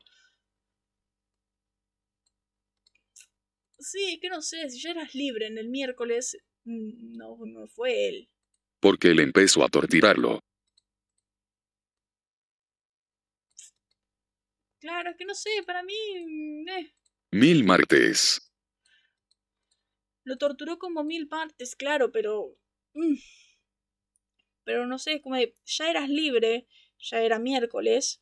[3.80, 8.08] Sí, que no sé, si ya eras libre en el miércoles, mm, no, no fue
[8.08, 8.30] él.
[8.80, 10.40] Porque él empezó a torturarlo.
[14.80, 15.94] Claro, es que no sé, para mí...
[16.26, 16.94] Mm, eh.
[17.32, 18.53] Mil martes.
[20.24, 22.56] Lo torturó como mil partes, claro, pero...
[22.94, 23.16] Mm,
[24.64, 26.68] pero no sé, como de, ya eras libre,
[27.00, 28.22] ya era miércoles,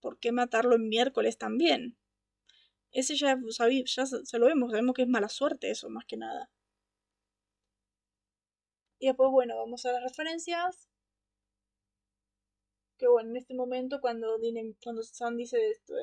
[0.00, 1.96] ¿por qué matarlo en miércoles también?
[2.92, 3.38] Ese ya,
[3.86, 6.50] ya se lo vemos, sabemos que es mala suerte eso, más que nada.
[8.98, 10.88] Y después, bueno, vamos a las referencias.
[12.98, 14.38] Que bueno, en este momento cuando,
[14.82, 15.94] cuando Sam dice esto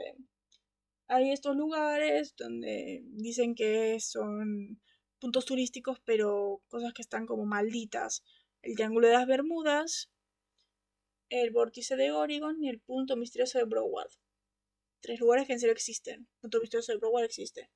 [1.08, 4.82] hay estos lugares donde dicen que son
[5.22, 8.24] puntos turísticos, pero cosas que están como malditas.
[8.62, 10.12] El Triángulo de las Bermudas,
[11.30, 14.12] el Vórtice de Oregon y el punto misterioso de Broward.
[15.00, 16.28] Tres lugares que en serio existen.
[16.42, 17.70] Punto misterioso de Broward existe.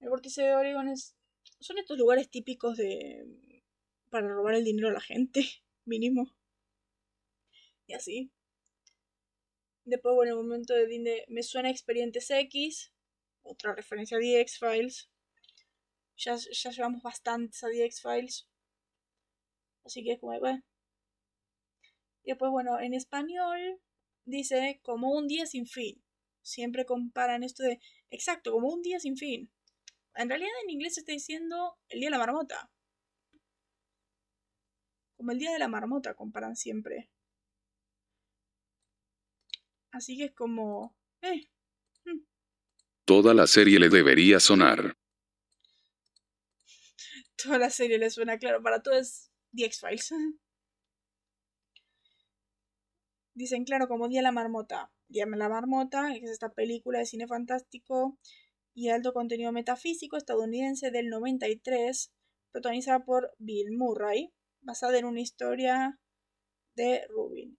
[0.00, 1.16] El vórtice de Oregon es,
[1.60, 3.24] son estos lugares típicos de
[4.10, 5.44] para robar el dinero a la gente,
[5.84, 6.34] mínimo.
[7.86, 8.30] Y así.
[9.84, 12.92] Después, bueno, el momento de Dine me suena Expedientes X,
[13.42, 15.08] otra referencia a The X-Files.
[16.16, 18.48] Ya, llevamos bastantes a The X-Files.
[19.84, 20.62] Así que es como, bueno.
[22.24, 23.80] Y después, bueno, en español
[24.24, 26.02] dice como un día sin fin.
[26.42, 29.52] Siempre comparan esto de, exacto, como un día sin fin.
[30.14, 32.70] En realidad en inglés está diciendo el día de la marmota.
[35.16, 37.10] Como el día de la marmota comparan siempre.
[39.92, 40.96] Así que es como...
[41.22, 41.48] Eh.
[42.04, 42.20] mm.
[43.04, 44.96] Toda la serie le debería sonar.
[47.36, 48.62] Toda la serie le suena claro.
[48.62, 50.14] Para todo es The X-Files.
[53.34, 54.90] Dicen, claro, como Día la Marmota.
[55.08, 58.18] Día la Marmota, es esta película de cine fantástico
[58.74, 62.12] y alto contenido metafísico estadounidense del 93,
[62.50, 64.32] protagonizada por Bill Murray,
[64.62, 66.00] basada en una historia
[66.74, 67.58] de Rubin.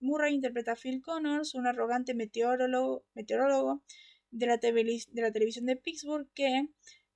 [0.00, 3.82] Murray interpreta a Phil Connors, un arrogante meteorólogo, meteorólogo
[4.30, 6.68] de la televisión de Pittsburgh que,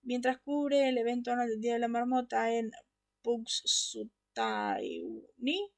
[0.02, 2.70] mientras cubre el evento anual del Día de la Marmota en
[3.22, 5.70] Punxsutawney,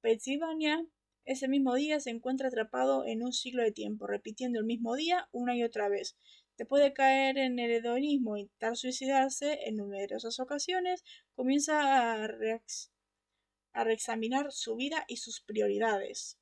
[0.00, 0.84] Pennsylvania,
[1.24, 5.28] ese mismo día se encuentra atrapado en un ciclo de tiempo, repitiendo el mismo día
[5.30, 6.16] una y otra vez.
[6.58, 14.52] Después de caer en el hedonismo e intentar suicidarse en numerosas ocasiones, comienza a, reexaminar
[14.52, 16.38] su vida y sus prioridades.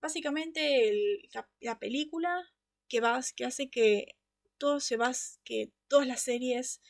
[0.00, 0.92] Básicamente
[1.34, 2.42] la, la, película
[2.88, 4.17] que, vas, que hace que
[4.58, 5.12] todo se va,
[5.44, 6.80] que todas las series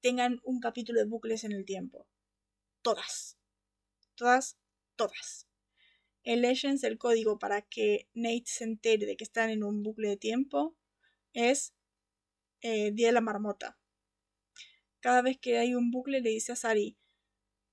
[0.00, 2.08] tengan un capítulo de bucles en el tiempo.
[2.82, 3.38] Todas.
[4.14, 4.58] Todas,
[4.96, 5.46] todas.
[6.22, 10.08] En Legends el código para que Nate se entere de que están en un bucle
[10.08, 10.76] de tiempo
[11.32, 11.74] es
[12.60, 13.78] eh, Día de la Marmota.
[15.00, 16.98] Cada vez que hay un bucle le dice a Sari,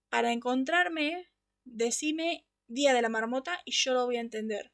[0.09, 1.29] para encontrarme,
[1.65, 4.71] decime Día de la Marmota y yo lo voy a entender.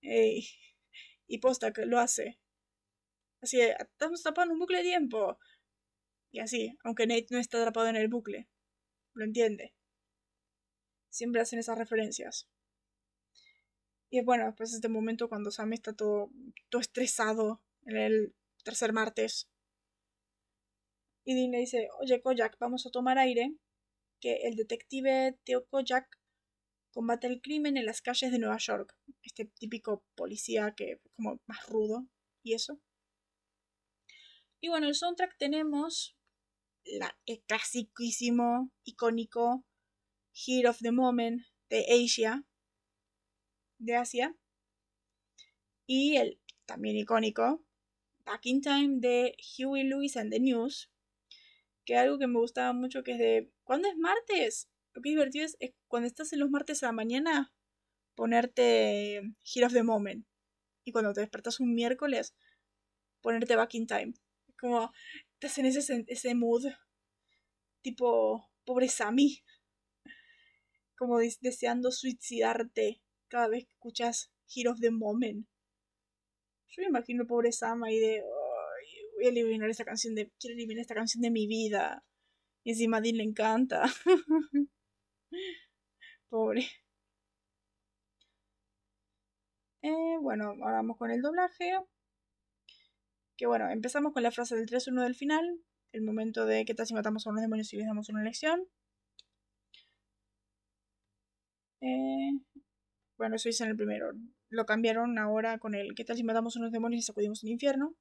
[0.00, 2.41] Y posta que lo hace.
[3.42, 5.38] Así, estamos tapando un bucle de tiempo.
[6.30, 8.48] Y así, aunque Nate no está atrapado en el bucle.
[9.14, 9.74] Lo entiende.
[11.10, 12.48] Siempre hacen esas referencias.
[14.10, 16.30] Y bueno, después este momento cuando Sam está todo,
[16.70, 18.34] todo estresado en el
[18.64, 19.50] tercer martes.
[21.24, 23.56] Y Dean le dice, oye Kojak, vamos a tomar aire,
[24.20, 26.06] que el detective Theo Kojak
[26.92, 28.96] combate el crimen en las calles de Nueva York.
[29.22, 32.06] Este típico policía que es como más rudo
[32.42, 32.80] y eso.
[34.64, 36.16] Y bueno, el soundtrack tenemos
[36.84, 39.64] el clasiquísimo, icónico
[40.34, 42.46] Heat of the Moment de Asia,
[43.78, 44.36] de Asia,
[45.84, 47.66] y el también icónico
[48.24, 50.92] Back in Time de Huey Lewis and the News,
[51.84, 54.70] que algo que me gustaba mucho que es de ¿cuándo es martes?
[54.94, 57.52] Lo que es divertido es, es cuando estás en los martes a la mañana
[58.14, 60.24] ponerte Heat of the Moment
[60.84, 62.36] y cuando te despertas un miércoles
[63.22, 64.14] ponerte Back in Time.
[64.62, 64.92] Como
[65.34, 66.66] estás en ese, ese mood
[67.82, 69.42] tipo pobre Sammy
[70.96, 74.30] como deseando suicidarte cada vez que escuchas
[74.68, 75.48] of the Moment.
[76.68, 78.22] Yo me imagino pobre Sam ahí de,
[79.16, 82.04] voy a eliminar esta canción de, quiero eliminar esta canción de mi vida.
[82.62, 83.82] Y encima a Dean le encanta.
[86.28, 86.68] pobre.
[89.82, 91.72] Eh, bueno, ahora vamos con el doblaje.
[93.42, 95.58] Que bueno, empezamos con la frase del 3-1 del final.
[95.90, 98.68] El momento de qué tal si matamos a unos demonios y les damos una elección.
[101.80, 102.30] Eh,
[103.16, 104.12] bueno, eso hice en el primero.
[104.48, 107.96] Lo cambiaron ahora con el ¿Qué tal si matamos unos demonios y sacudimos el infierno?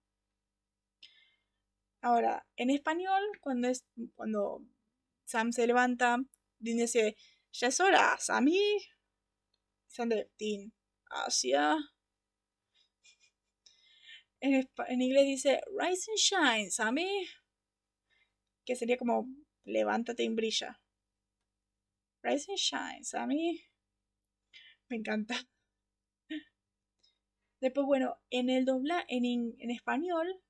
[2.01, 3.83] Ahora, en español, cuando es
[4.13, 4.63] cuando
[5.25, 6.17] Sam se levanta,
[6.59, 7.17] Dean dice,
[7.51, 8.59] ya es hora, Sammy.
[9.87, 10.71] Sam de Dean,
[11.09, 11.77] hacia.
[14.41, 17.27] En, inglés dice, rise and shine, Sammy.
[18.65, 19.27] Que sería como,
[19.65, 20.81] levántate y brilla.
[22.23, 23.61] Rise and shine, Sammy.
[24.89, 25.35] Me encanta.
[27.59, 30.41] Después, bueno, en el dobla, en, en español,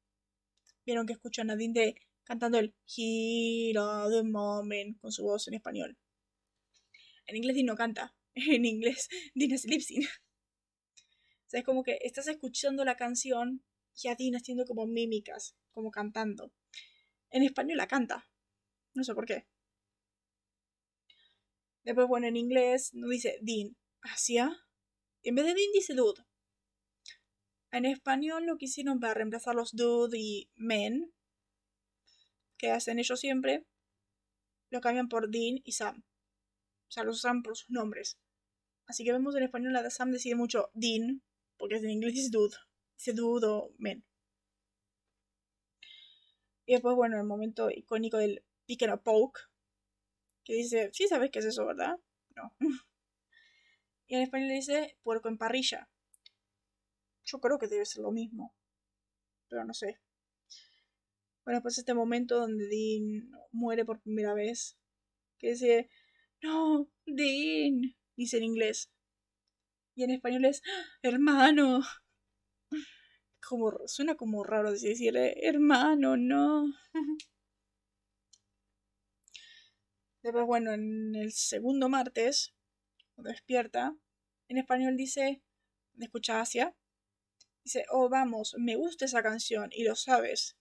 [0.85, 5.97] vieron que escucho a Nadine cantando el Hero the Moment con su voz en español.
[7.25, 8.15] En inglés Dean no canta.
[8.35, 9.65] En inglés Dean es.
[9.65, 9.73] O
[11.47, 13.61] sea, es como que estás escuchando la canción
[14.01, 16.53] y a Dean haciendo como mímicas, como cantando.
[17.29, 18.29] En español la canta.
[18.93, 19.47] No sé por qué.
[21.83, 24.51] Después, bueno, en inglés no dice Dean, hacia.
[25.23, 26.23] En vez de Dean dice Dude.
[27.71, 31.13] En español lo que hicieron para reemplazar los dude y men,
[32.57, 33.65] que hacen ellos siempre,
[34.69, 36.03] lo cambian por Dean y Sam.
[36.89, 38.19] O sea, los usan por sus nombres.
[38.87, 41.23] Así que vemos en español la de Sam decide mucho Dean,
[41.57, 42.57] porque en inglés es dude.
[43.01, 44.05] Dice dude o men.
[46.67, 49.39] Y después, bueno, el momento icónico del pick and a poke,
[50.43, 51.97] que dice, sí sabes qué es eso, ¿verdad?
[52.35, 52.53] No.
[54.05, 55.89] y en español dice puerco en parrilla.
[57.23, 58.53] Yo creo que debe ser lo mismo,
[59.49, 59.99] pero no sé.
[61.43, 64.77] Bueno, pues este momento donde Dean muere por primera vez,
[65.39, 65.89] que dice,
[66.43, 68.91] no, Dean, dice en inglés.
[69.95, 70.61] Y en español es,
[71.01, 71.81] hermano.
[73.47, 76.73] Como, suena como raro decirle, hermano, no.
[80.23, 82.53] Después, bueno, en el segundo martes,
[83.15, 83.95] cuando despierta,
[84.47, 85.41] en español dice,
[85.99, 86.75] escucha Asia,
[87.63, 90.57] dice, oh, vamos, me gusta esa canción y lo sabes.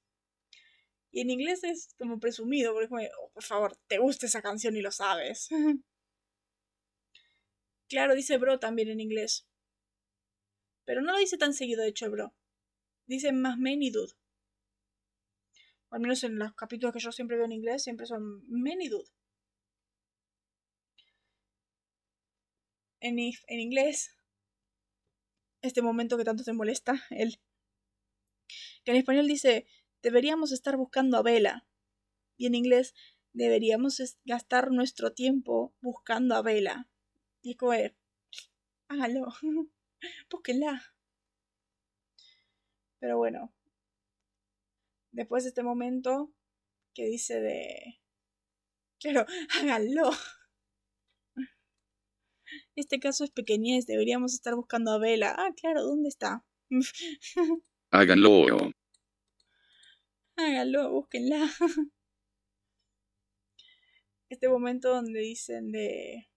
[1.13, 4.43] Y en inglés es como presumido, porque es como, oh, por favor, te gusta esa
[4.43, 5.49] canción y lo sabes.
[7.89, 9.47] claro, dice bro también en inglés.
[10.85, 12.35] Pero no lo dice tan seguido, de hecho, bro.
[13.11, 13.83] Dice más men
[15.91, 18.79] al menos en los capítulos que yo siempre veo en inglés, siempre son men.
[23.01, 24.17] En, en inglés,
[25.61, 27.41] este momento que tanto te molesta, él.
[28.85, 29.67] Que en español dice,
[30.03, 31.67] deberíamos estar buscando a Vela.
[32.37, 32.95] Y en inglés,
[33.33, 36.89] deberíamos gastar nuestro tiempo buscando a Vela.
[37.43, 37.73] Y es como,
[38.87, 39.27] hágalo,
[40.31, 40.95] búsquenla.
[43.01, 43.53] Pero bueno,
[45.11, 46.33] después de este momento
[46.95, 47.99] que dice de...
[49.01, 49.27] Claro,
[49.61, 50.11] háganlo.
[52.77, 55.35] Este caso es pequeñez, deberíamos estar buscando a Vela.
[55.37, 56.45] Ah, claro, ¿dónde está?
[57.91, 58.73] Háganlo.
[60.37, 61.49] Háganlo, búsquenla.
[64.31, 66.29] Este momento donde dicen de.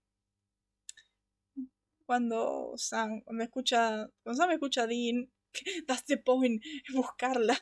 [2.08, 4.10] Cuando Sam, cuando escucha.
[4.24, 5.32] Cuando Sam escucha a Dean,
[5.88, 7.58] that's the point, buscarla.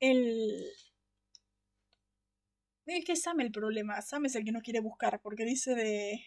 [0.00, 0.72] El.
[2.86, 4.00] Es que Sam el problema.
[4.02, 6.24] Sam es el que no quiere buscar, porque dice de.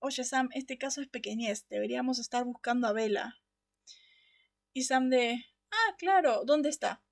[0.00, 1.66] Oye, Sam, este caso es pequeñez.
[1.68, 3.36] Deberíamos estar buscando a Bella.
[4.72, 5.44] Y Sam de.
[5.70, 7.02] Ah, claro, ¿dónde está?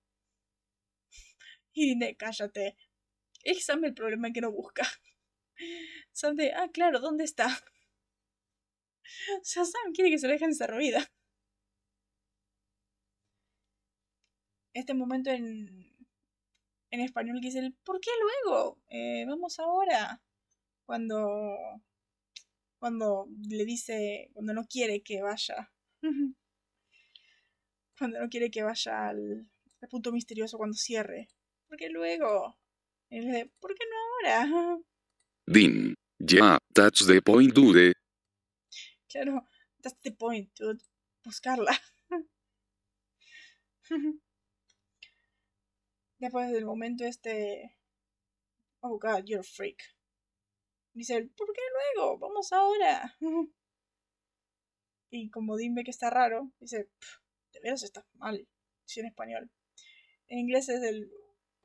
[1.73, 2.77] Y de, cállate.
[3.45, 4.83] Es Sam el problema que no busca.
[6.13, 6.53] Sam de.
[6.53, 7.49] Ah, claro, ¿dónde está?
[9.43, 11.07] Sam quiere que se lo dejen servida.
[14.75, 15.97] Este momento en,
[16.91, 18.79] en español que dice, ¿por qué luego?
[18.89, 20.23] Eh, vamos ahora.
[20.87, 21.29] Cuando,
[22.79, 25.73] cuando le dice, cuando no quiere que vaya.
[27.99, 29.51] cuando no quiere que vaya al,
[29.91, 31.29] punto misterioso cuando cierre.
[31.69, 32.57] ¿Por qué luego?
[33.11, 33.97] ¿Por qué no
[34.31, 34.79] ahora?
[35.47, 37.98] Din, ya, that's the point, dude.
[39.09, 39.45] Claro,
[39.83, 40.83] that's the point, dude.
[41.25, 41.73] Buscarla.
[46.19, 47.77] Después del momento este...
[48.81, 49.83] Oh god, you're a freak.
[50.93, 51.63] Dice, ¿por qué
[51.95, 52.19] luego?
[52.19, 53.17] Vamos ahora.
[55.11, 56.89] y como dime que está raro, dice,
[57.53, 58.47] de veras está mal.
[58.87, 59.51] Dice en español.
[60.27, 61.11] En inglés es el...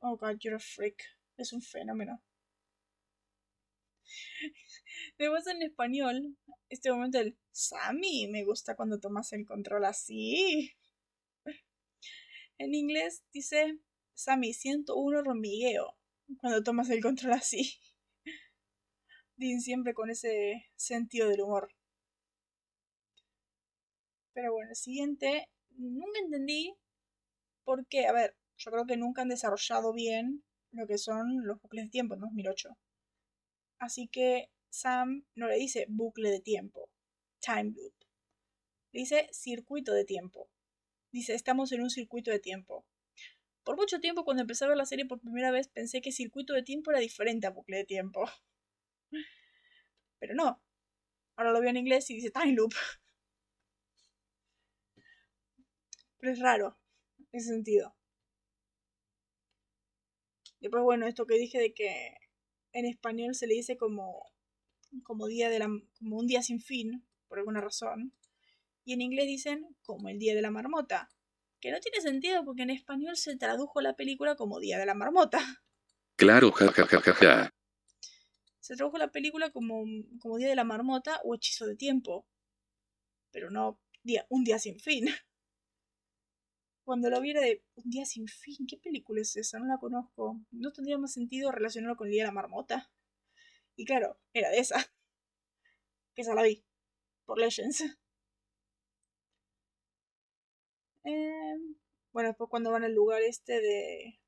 [0.00, 1.02] Oh god, you're a freak.
[1.36, 2.22] Es un fenómeno.
[5.18, 6.36] Después en español,
[6.68, 10.72] este momento del Sammy, me gusta cuando tomas el control así.
[12.58, 13.78] En inglés dice
[14.14, 15.96] Sammy, siento un hormigueo
[16.40, 17.78] cuando tomas el control así.
[19.36, 21.68] Dean siempre con ese sentido del humor.
[24.32, 26.76] Pero bueno, el siguiente, nunca entendí
[27.64, 28.06] por qué.
[28.06, 31.90] A ver, yo creo que nunca han desarrollado bien lo que son los bucles de
[31.90, 32.76] tiempo en 2008.
[33.78, 36.90] Así que Sam no le dice bucle de tiempo,
[37.38, 37.94] time loop.
[38.90, 40.50] Le dice circuito de tiempo.
[41.12, 42.84] Dice, estamos en un circuito de tiempo.
[43.62, 46.54] Por mucho tiempo, cuando empecé a ver la serie por primera vez, pensé que circuito
[46.54, 48.24] de tiempo era diferente a bucle de tiempo.
[50.18, 50.60] Pero no.
[51.36, 52.74] Ahora lo veo en inglés y dice time loop.
[56.18, 56.76] Pero es raro,
[57.18, 57.94] en ese sentido.
[60.58, 62.16] Después, bueno, esto que dije de que
[62.72, 64.33] en español se le dice como,
[65.02, 65.68] como, día de la,
[65.98, 68.12] como un día sin fin, por alguna razón.
[68.84, 71.08] Y en inglés dicen como el día de la marmota.
[71.60, 74.92] Que no tiene sentido porque en español se tradujo la película como Día de la
[74.92, 75.40] Marmota.
[76.14, 76.66] Claro, ja,
[78.60, 79.86] Se tradujo la película como,
[80.20, 82.26] como Día de la Marmota o Hechizo de Tiempo.
[83.30, 85.06] Pero no día, un día sin fin.
[86.84, 89.58] Cuando lo viera de un día sin fin, ¿qué película es esa?
[89.58, 90.38] No la conozco.
[90.50, 92.92] No tendría más sentido relacionarlo con el día de la marmota.
[93.76, 94.76] Y claro, era de esa.
[96.14, 96.64] Que esa la vi.
[97.26, 97.82] Por Legends.
[101.06, 101.56] Eh,
[102.12, 104.18] bueno, después cuando van al lugar este de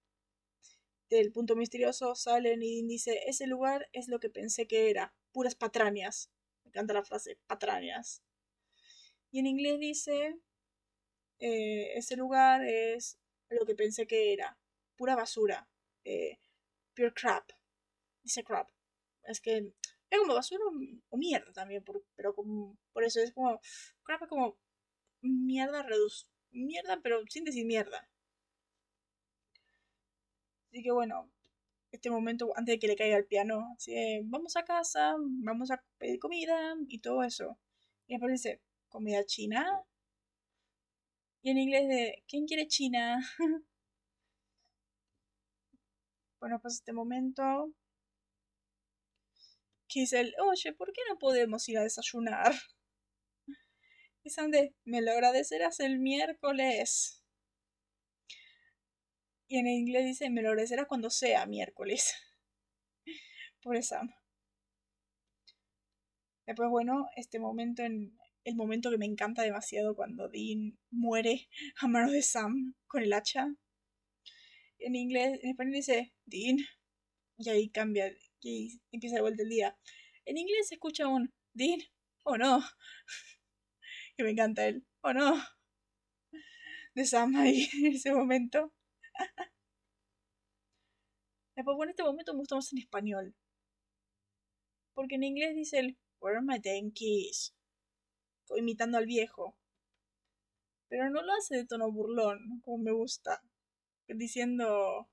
[1.08, 5.54] del punto misterioso, salen y dice, ese lugar es lo que pensé que era, puras
[5.54, 6.30] patrañas.
[6.64, 8.22] Me encanta la frase, patrañas.
[9.30, 10.40] Y en inglés dice,
[11.38, 13.18] eh, ese lugar es
[13.50, 14.58] lo que pensé que era,
[14.96, 15.68] pura basura,
[16.04, 16.40] eh,
[16.94, 17.50] pure crap.
[18.22, 18.68] Dice crap.
[19.26, 19.72] Es que
[20.10, 20.64] es como basura
[21.10, 21.84] o mierda también,
[22.16, 23.60] pero como, por eso es como,
[24.04, 24.56] crap como
[25.22, 28.08] mierda reducida mierda, pero sin decir mierda.
[30.70, 31.30] Así que bueno,
[31.92, 35.82] este momento antes de que le caiga el piano, así vamos a casa, vamos a
[35.98, 37.58] pedir comida y todo eso.
[38.06, 39.82] Y dice, comida china.
[41.42, 43.18] Y en inglés de, ¿quién quiere china?
[46.40, 47.72] bueno, pues este momento
[49.88, 52.54] que dice el, oye, ¿por qué no podemos ir a desayunar?
[54.22, 57.22] Y Sandy, me lo agradecerás el miércoles.
[59.48, 62.12] Y en inglés dice, me lo agradecerás cuando sea miércoles.
[63.62, 64.12] Por Sam.
[66.46, 68.16] Después, bueno, este momento en
[68.46, 71.48] el momento que me encanta demasiado cuando Dean muere
[71.80, 73.46] a mano de Sam con el hacha.
[74.78, 76.58] En inglés, en español dice Dean.
[77.38, 78.12] Y ahí cambia
[78.46, 79.76] y empieza de vuelta el día.
[80.24, 81.80] En inglés se escucha un Dean.
[82.24, 82.60] Oh no
[84.16, 84.86] que me encanta él.
[85.02, 85.36] ¿O no?
[86.94, 88.72] De Sam ahí en ese momento.
[91.56, 93.34] Después, bueno, este momento me gusta más en español.
[94.94, 96.60] Porque en inglés dice el Where are my
[96.92, 97.54] keys?
[98.56, 99.56] Imitando al viejo.
[100.88, 103.42] Pero no lo hace de tono burlón, como me gusta.
[104.08, 105.08] Diciendo.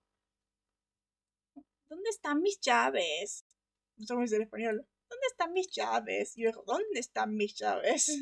[1.94, 3.46] ¿Dónde están mis llaves?
[3.98, 4.88] No sé cómo dice en español.
[5.08, 6.36] ¿Dónde están mis llaves?
[6.36, 8.20] Y viejo, ¿dónde están mis llaves?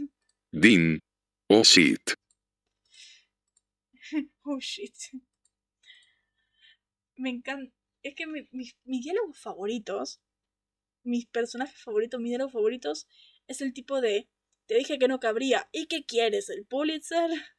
[0.52, 1.00] Din.
[1.48, 2.02] Oh shit.
[4.44, 4.94] oh shit.
[7.16, 7.74] Me encanta.
[8.04, 10.22] Es que mis, mis diálogos favoritos,
[11.04, 13.08] mis personajes favoritos, mis diálogos favoritos,
[13.48, 14.28] es el tipo de
[14.66, 15.70] te dije que no cabría.
[15.72, 16.50] ¿Y qué quieres?
[16.50, 17.30] ¿El Pulitzer?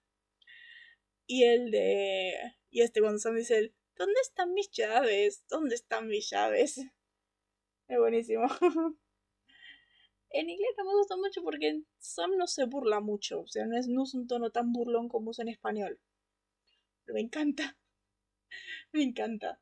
[1.26, 2.34] Y el de.
[2.68, 5.44] Y este cuando Sam dice ¿Dónde están mis llaves?
[5.48, 6.78] ¿Dónde están mis llaves?
[7.88, 8.46] Es buenísimo.
[10.34, 13.42] En inglés no me gusta mucho porque Sam no se burla mucho.
[13.42, 16.00] O sea, no es, no es un tono tan burlón como usa en español.
[17.04, 17.76] Pero me encanta.
[18.92, 19.60] me encanta.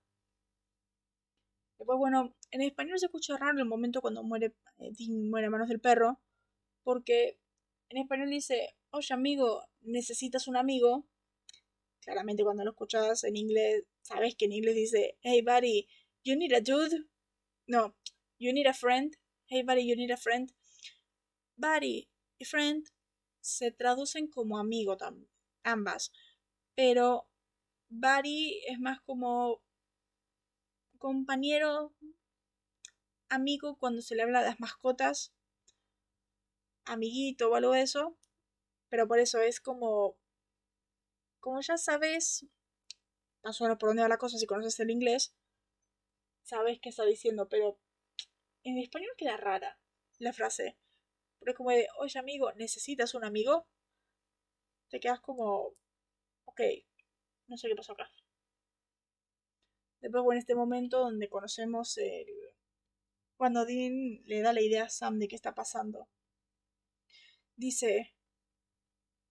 [1.77, 5.69] Después, bueno, en español se escucha raro el momento cuando muere, eh, muere a manos
[5.69, 6.21] del perro.
[6.85, 7.41] Porque
[7.89, 11.05] en español dice, oye amigo, necesitas un amigo.
[12.01, 15.89] Claramente cuando lo escuchas en inglés, sabes que en inglés dice, hey buddy,
[16.25, 17.07] you need a dude.
[17.67, 17.95] No,
[18.39, 19.17] you need a friend.
[19.47, 20.53] Hey buddy, you need a friend
[21.61, 22.89] buddy y friend
[23.41, 25.31] se traducen como amigo también,
[25.63, 26.13] ambas.
[26.75, 27.29] Pero
[27.89, 29.63] buddy es más como
[30.99, 31.95] compañero,
[33.29, 35.33] amigo cuando se le habla de las mascotas,
[36.85, 38.17] amiguito o algo de eso.
[38.89, 40.17] Pero por eso es como,
[41.39, 42.47] como ya sabes,
[43.43, 45.35] más o menos por dónde va la cosa si conoces el inglés,
[46.43, 47.79] sabes qué está diciendo, pero
[48.65, 49.79] en español queda rara
[50.19, 50.79] la frase.
[51.39, 53.67] Pero es como de, oye amigo, ¿necesitas un amigo?
[54.91, 55.75] Te quedas como,
[56.45, 56.61] ok,
[57.49, 58.11] no sé qué pasó acá.
[60.01, 62.27] Después, en este momento donde conocemos el...
[63.37, 66.09] Cuando Dean le da la idea a Sam de qué está pasando.
[67.57, 68.15] Dice,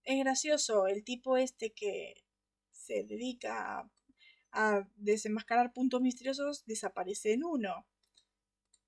[0.04, 2.26] es gracioso, el tipo este que
[2.72, 3.92] se dedica a,
[4.52, 7.86] a desenmascarar puntos misteriosos desaparece en uno.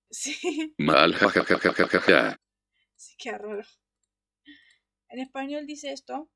[0.10, 0.74] Sí.
[0.78, 2.40] Mal, jajajajaja.
[2.96, 3.64] Sí, qué raro.
[5.10, 6.30] En español dice esto.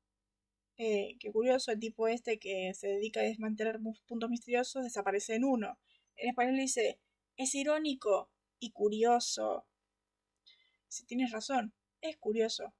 [0.78, 5.44] Eh, qué curioso, el tipo este que se dedica a desmantelar puntos misteriosos desaparece en
[5.44, 5.78] uno.
[6.16, 7.00] En español dice,
[7.36, 9.66] es irónico y curioso.
[10.88, 12.74] Si tienes razón, es curioso.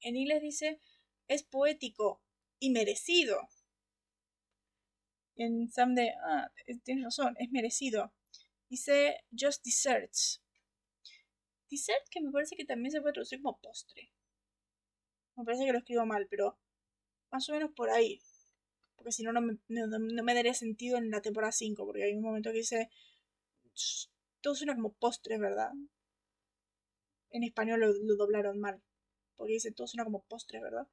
[0.00, 0.80] En inglés dice,
[1.28, 2.22] es poético
[2.58, 3.48] y merecido.
[5.40, 6.52] En Sam de, ah,
[6.84, 8.12] tienes razón, es merecido.
[8.68, 10.42] Dice, just desserts.
[11.70, 14.12] Dessert que me parece que también se puede traducir como postre.
[15.36, 16.58] Me parece que lo escribo mal, pero
[17.30, 18.20] más o menos por ahí.
[18.96, 22.50] Porque si no, no me, daría sentido en la temporada 5, porque hay un momento
[22.50, 22.90] que dice...
[24.42, 25.70] Todo suena como postre, ¿verdad?
[27.30, 28.82] En español lo, doblaron mal.
[29.36, 30.86] porque dice todo suena como postre, ¿verdad?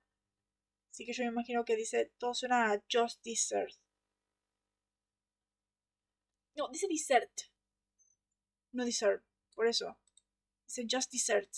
[0.90, 3.76] Así que yo me imagino que dice todo suena a just dessert.
[6.58, 7.42] No, dice dessert.
[8.72, 9.24] No dessert,
[9.56, 9.98] por eso.
[10.66, 11.50] Dice just dessert.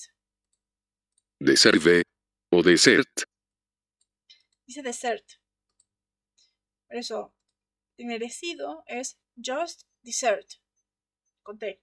[1.40, 2.04] Deserve
[2.52, 3.24] o dessert.
[4.68, 5.40] Dice dessert.
[6.88, 7.34] Por eso,
[7.98, 10.56] merecido es just dessert.
[11.44, 11.82] Conté.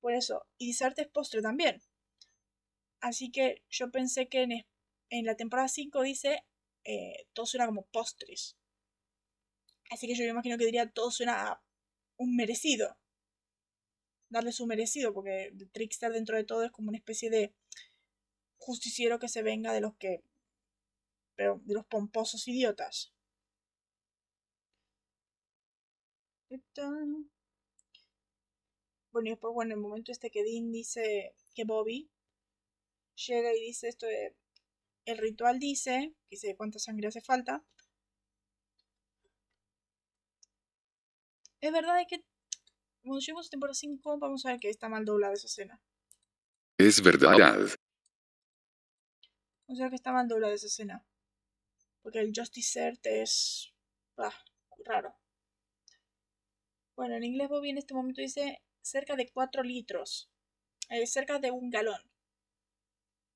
[0.00, 1.82] Por eso, y dessert es postre también.
[3.00, 4.66] Así que yo pensé que en,
[5.10, 6.44] en la temporada 5 dice
[6.84, 8.56] eh, todo suena como postres.
[9.92, 11.62] Así que yo me imagino que diría todo suena a
[12.16, 12.96] un merecido.
[14.30, 17.52] Darle su merecido, porque el trickster dentro de todo es como una especie de
[18.56, 20.24] justiciero que se venga de los que.
[21.36, 23.12] Pero de los pomposos idiotas.
[29.12, 32.10] Bueno, y después, bueno, en el momento este que Dean dice que Bobby
[33.26, 34.34] llega y dice esto de,
[35.04, 37.62] el ritual dice, que dice cuánta sangre hace falta.
[41.62, 42.24] Es verdad que
[43.02, 45.80] cuando lleguemos a temporada 5 vamos a ver que está mal doblada esa escena.
[46.76, 47.68] Es verdad.
[49.66, 51.06] O sea que está mal doblada esa escena.
[52.02, 53.72] Porque el Justice es...
[54.16, 54.34] Ah,
[54.84, 55.14] raro.
[56.96, 60.32] Bueno, en inglés Bobby en este momento dice cerca de 4 litros.
[60.90, 62.02] Eh, cerca de un galón.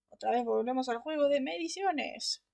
[0.08, 2.44] Otra vez volvemos al juego de mediciones.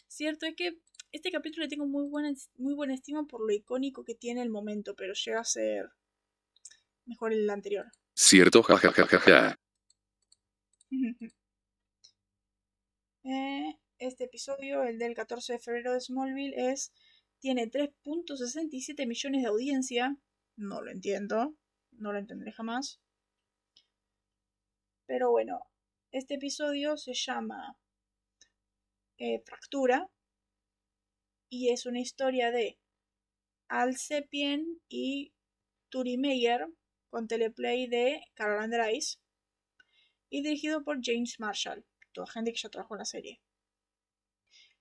[0.08, 0.80] Cierto es que
[1.18, 4.50] este capítulo le tengo muy buena, muy buena estima por lo icónico que tiene el
[4.50, 5.90] momento, pero llega a ser
[7.06, 7.88] mejor el anterior.
[8.14, 9.60] Cierto, jajajaja.
[13.24, 16.94] eh, este episodio, el del 14 de febrero de Smallville, es
[17.40, 20.18] tiene 3.67 millones de audiencia.
[20.56, 21.56] No lo entiendo,
[21.92, 23.02] no lo entenderé jamás.
[25.08, 25.62] Pero bueno,
[26.12, 27.76] este episodio se llama
[29.18, 30.12] eh, Fractura
[31.50, 32.78] y es una historia de
[33.68, 35.34] Al Sepien y
[35.90, 36.68] Turi Meyer
[37.10, 39.20] con teleplay de Carol Andrais
[40.30, 43.42] y dirigido por James Marshall, toda gente que ya trabajó en la serie.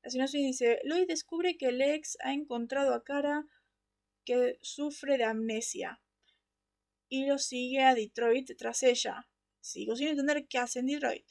[0.02, 3.44] La sinopsis dice, Lloyd descubre que Lex ha encontrado a Kara
[4.24, 6.00] que sufre de amnesia
[7.08, 9.28] y lo sigue a Detroit tras ella.
[9.60, 11.26] Sigo sin entender qué hace en Detroit.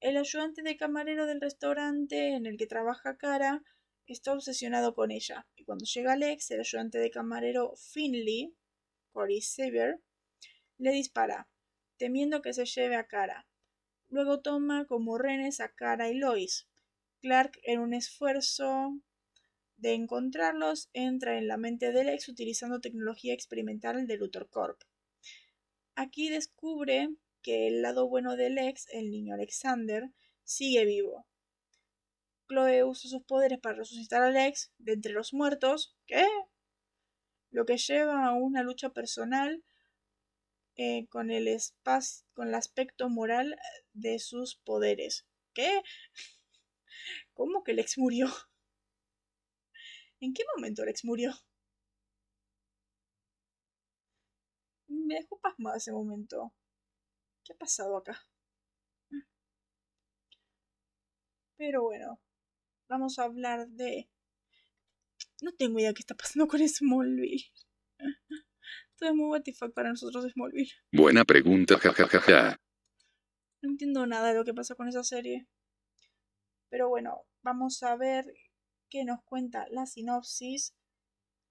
[0.00, 3.62] El ayudante de camarero del restaurante en el que trabaja Kara
[4.12, 5.46] está obsesionado con ella.
[5.56, 8.54] Y cuando llega Lex, el ayudante de camarero Finley,
[9.12, 10.00] Cory Sever,
[10.78, 11.48] le dispara,
[11.96, 13.46] temiendo que se lleve a Kara.
[14.08, 16.68] Luego toma como renes a Kara y Lois.
[17.20, 18.98] Clark, en un esfuerzo
[19.76, 24.80] de encontrarlos, entra en la mente del ex utilizando tecnología experimental de Luthor Corp.
[25.94, 27.08] Aquí descubre
[27.42, 30.10] que el lado bueno del ex, el niño Alexander,
[30.44, 31.26] sigue vivo.
[32.50, 36.26] Chloe usa sus poderes para resucitar al ex de entre los muertos, ¿qué?
[37.52, 39.62] Lo que lleva a una lucha personal
[40.76, 41.46] eh, con, el
[42.32, 43.56] con el aspecto moral
[43.92, 45.26] de sus poderes.
[45.54, 45.82] ¿Qué?
[47.34, 48.28] ¿Cómo que Lex murió?
[50.18, 51.32] ¿En qué momento Lex murió?
[54.88, 56.52] Me dejó pasmado ese momento.
[57.44, 58.20] ¿Qué ha pasado acá?
[61.56, 62.18] Pero bueno,
[62.90, 64.10] vamos a hablar de...
[65.40, 67.46] No tengo idea qué está pasando con Smallville.
[68.98, 69.42] Todo es muy what
[69.74, 70.72] para nosotros Smallville.
[70.92, 72.60] Buena pregunta, jajajaja.
[73.62, 75.46] No entiendo nada de lo que pasa con esa serie.
[76.68, 78.26] Pero bueno, vamos a ver
[78.90, 80.74] qué nos cuenta la sinopsis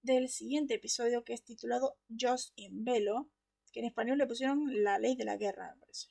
[0.02, 3.30] del siguiente episodio que es titulado Just in Velo,
[3.72, 6.08] que en español le pusieron La ley de la guerra, me parece.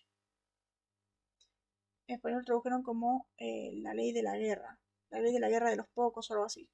[2.08, 4.80] En español tradujeron como eh, La ley de la guerra,
[5.10, 6.70] la ley de la guerra de los pocos o algo así.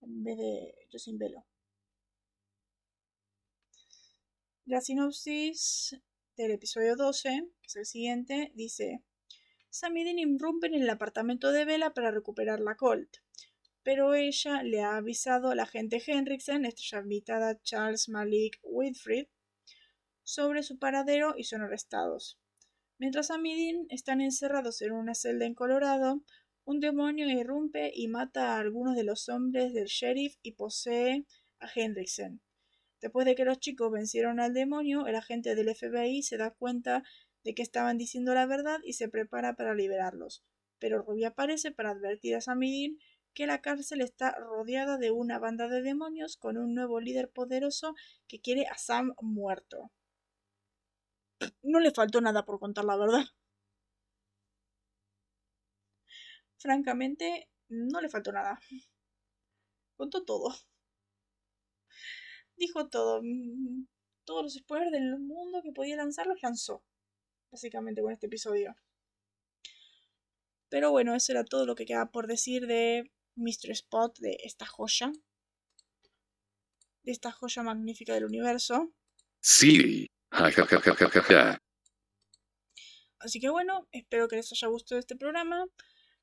[0.00, 1.46] En vez de Just in Velo.
[4.66, 5.96] La sinopsis
[6.36, 7.28] del episodio 12,
[7.60, 9.02] que es el siguiente, dice:
[9.70, 13.16] Sam y irrumpen en el apartamento de Bella para recuperar la Colt
[13.88, 19.28] pero ella le ha avisado a la agente Henriksen, estrella invitada Charles Malik Whitfried,
[20.22, 22.38] sobre su paradero y son arrestados.
[23.00, 26.20] Mientras Amidin están encerrados en una celda en Colorado,
[26.64, 31.24] un demonio irrumpe y mata a algunos de los hombres del sheriff y posee
[31.60, 32.40] a Henriksen.
[33.00, 37.04] Después de que los chicos vencieron al demonio, el agente del FBI se da cuenta
[37.44, 40.42] de que estaban diciendo la verdad y se prepara para liberarlos.
[40.80, 42.98] Pero Ruby aparece para advertir a Samidin
[43.32, 47.94] que la cárcel está rodeada de una banda de demonios con un nuevo líder poderoso
[48.26, 49.92] que quiere a Sam muerto.
[51.62, 53.24] No le faltó nada por contar la verdad.
[56.58, 58.58] Francamente, no le faltó nada.
[59.96, 60.54] Contó todo.
[62.56, 63.22] Dijo todo.
[64.24, 66.84] Todos los spoilers del mundo que podía lanzar los lanzó.
[67.50, 68.76] Básicamente con este episodio.
[70.68, 73.70] Pero bueno, eso era todo lo que queda por decir de Mr.
[73.70, 75.12] Spot de esta joya.
[77.02, 78.92] De esta joya magnífica del universo.
[79.40, 80.10] Sí.
[83.20, 85.66] Así que bueno, espero que les haya gustado este programa.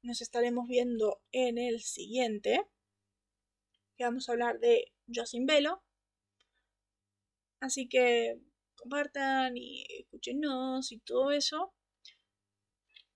[0.02, 2.62] Nos estaremos viendo en el siguiente.
[3.98, 5.84] Que vamos a hablar de Jocelyn Velo.
[7.60, 8.40] Así que
[8.76, 11.74] compartan y escúchenos y todo eso.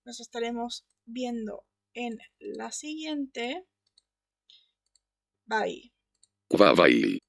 [0.06, 3.66] Nos estaremos viendo en la siguiente.
[5.46, 5.94] Bye.
[6.50, 7.29] Bye bye.